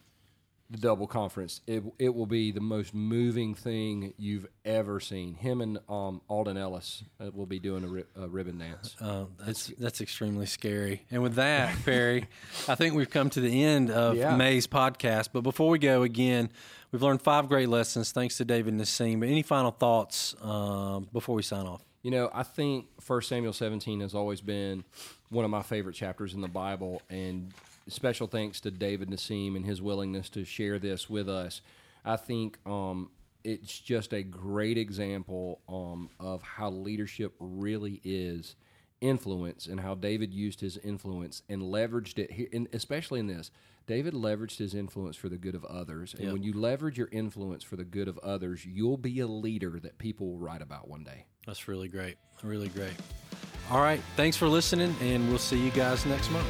the 0.72 0.78
double 0.78 1.06
conference. 1.06 1.62
It, 1.68 1.84
it 2.00 2.16
will 2.16 2.26
be 2.26 2.52
the 2.52 2.62
most 2.62 2.94
moving 2.96 3.54
thing 3.54 4.14
you've 4.18 4.48
ever 4.66 5.00
seen. 5.02 5.36
Him 5.36 5.60
and 5.62 5.78
um, 5.90 6.22
Alden 6.30 6.58
Ellis 6.58 7.04
uh, 7.20 7.30
will 7.34 7.46
be 7.46 7.60
doing 7.60 7.84
a, 7.84 7.88
ri- 7.88 8.06
a 8.16 8.28
ribbon 8.28 8.58
dance. 8.58 8.96
Uh, 9.00 9.26
that's 9.46 9.68
that's 9.78 10.00
extremely 10.02 10.46
scary. 10.46 11.06
And 11.12 11.22
with 11.22 11.36
that, 11.36 11.76
Perry, 11.86 12.28
I 12.68 12.76
think 12.76 12.96
we've 12.96 13.10
come 13.10 13.30
to 13.32 13.42
the 13.42 13.64
end 13.64 13.92
of 13.92 14.16
Yeah. 14.16 14.36
May's 14.36 14.66
podcast. 14.66 15.30
But 15.34 15.42
before 15.42 15.70
we 15.70 15.78
go, 15.78 16.04
again, 16.04 16.50
we've 16.92 17.04
learned 17.04 17.22
five 17.22 17.50
great 17.50 17.70
lessons 17.70 18.12
thanks 18.14 18.38
to 18.38 18.46
David 18.46 18.74
Nassim. 18.74 19.20
But 19.20 19.28
any 19.30 19.44
final 19.44 19.72
thoughts 19.72 20.36
um, 20.42 21.10
before 21.12 21.36
we 21.36 21.44
sign 21.44 21.66
off? 21.68 21.84
You 22.04 22.12
know, 22.12 22.32
I 22.34 22.44
think 22.44 22.88
1 23.06 23.22
Samuel 23.22 23.54
17 23.54 24.00
has 24.00 24.16
always 24.16 24.42
been 24.42 24.84
one 25.30 25.46
of 25.46 25.52
my 25.52 25.62
favorite 25.62 25.94
chapters 25.94 26.34
in 26.34 26.42
the 26.42 26.48
Bible, 26.48 27.02
and 27.10 27.54
special 27.88 28.28
thanks 28.28 28.60
to 28.62 28.72
David 28.72 29.10
Nassim 29.10 29.56
and 29.56 29.66
his 29.66 29.82
willingness 29.82 30.30
to 30.30 30.44
share 30.44 30.80
this 30.80 31.10
with 31.10 31.30
us. 31.30 31.62
I 32.04 32.16
think 32.16 32.58
um, 32.66 33.12
it's 33.44 33.80
just 33.80 34.14
a 34.14 34.24
great 34.24 34.78
example 34.78 35.62
um, 35.70 36.10
of 36.20 36.42
how 36.42 36.72
leadership 36.72 37.34
really 37.40 38.02
is 38.04 38.56
influence 39.00 39.66
and 39.66 39.80
how 39.80 39.96
David 39.96 40.34
used 40.34 40.62
his 40.62 40.78
influence 40.78 41.44
and 41.50 41.62
leveraged 41.62 42.18
it, 42.20 42.54
and 42.54 42.68
especially 42.74 43.20
in 43.20 43.28
this. 43.28 43.52
David 43.88 44.14
leveraged 44.14 44.58
his 44.58 44.74
influence 44.76 45.16
for 45.18 45.28
the 45.28 45.38
good 45.38 45.56
of 45.56 45.66
others. 45.66 46.14
And 46.18 46.32
when 46.34 46.44
you 46.44 46.54
leverage 46.54 46.98
your 46.98 47.10
influence 47.12 47.64
for 47.64 47.76
the 47.76 47.84
good 47.84 48.08
of 48.08 48.18
others, 48.20 48.64
you'll 48.64 48.98
be 48.98 49.20
a 49.20 49.28
leader 49.28 49.80
that 49.80 49.98
people 49.98 50.28
will 50.28 50.38
write 50.38 50.62
about 50.62 50.88
one 50.88 51.04
day. 51.04 51.26
That's 51.46 51.68
really 51.68 51.88
great. 51.88 52.18
Really 52.44 52.70
great. 52.70 52.94
All 53.70 53.82
right. 53.82 54.02
Thanks 54.16 54.38
for 54.38 54.48
listening, 54.48 54.96
and 55.02 55.30
we'll 55.30 55.38
see 55.38 55.58
you 55.58 55.72
guys 55.72 56.06
next 56.06 56.30
month. 56.32 56.48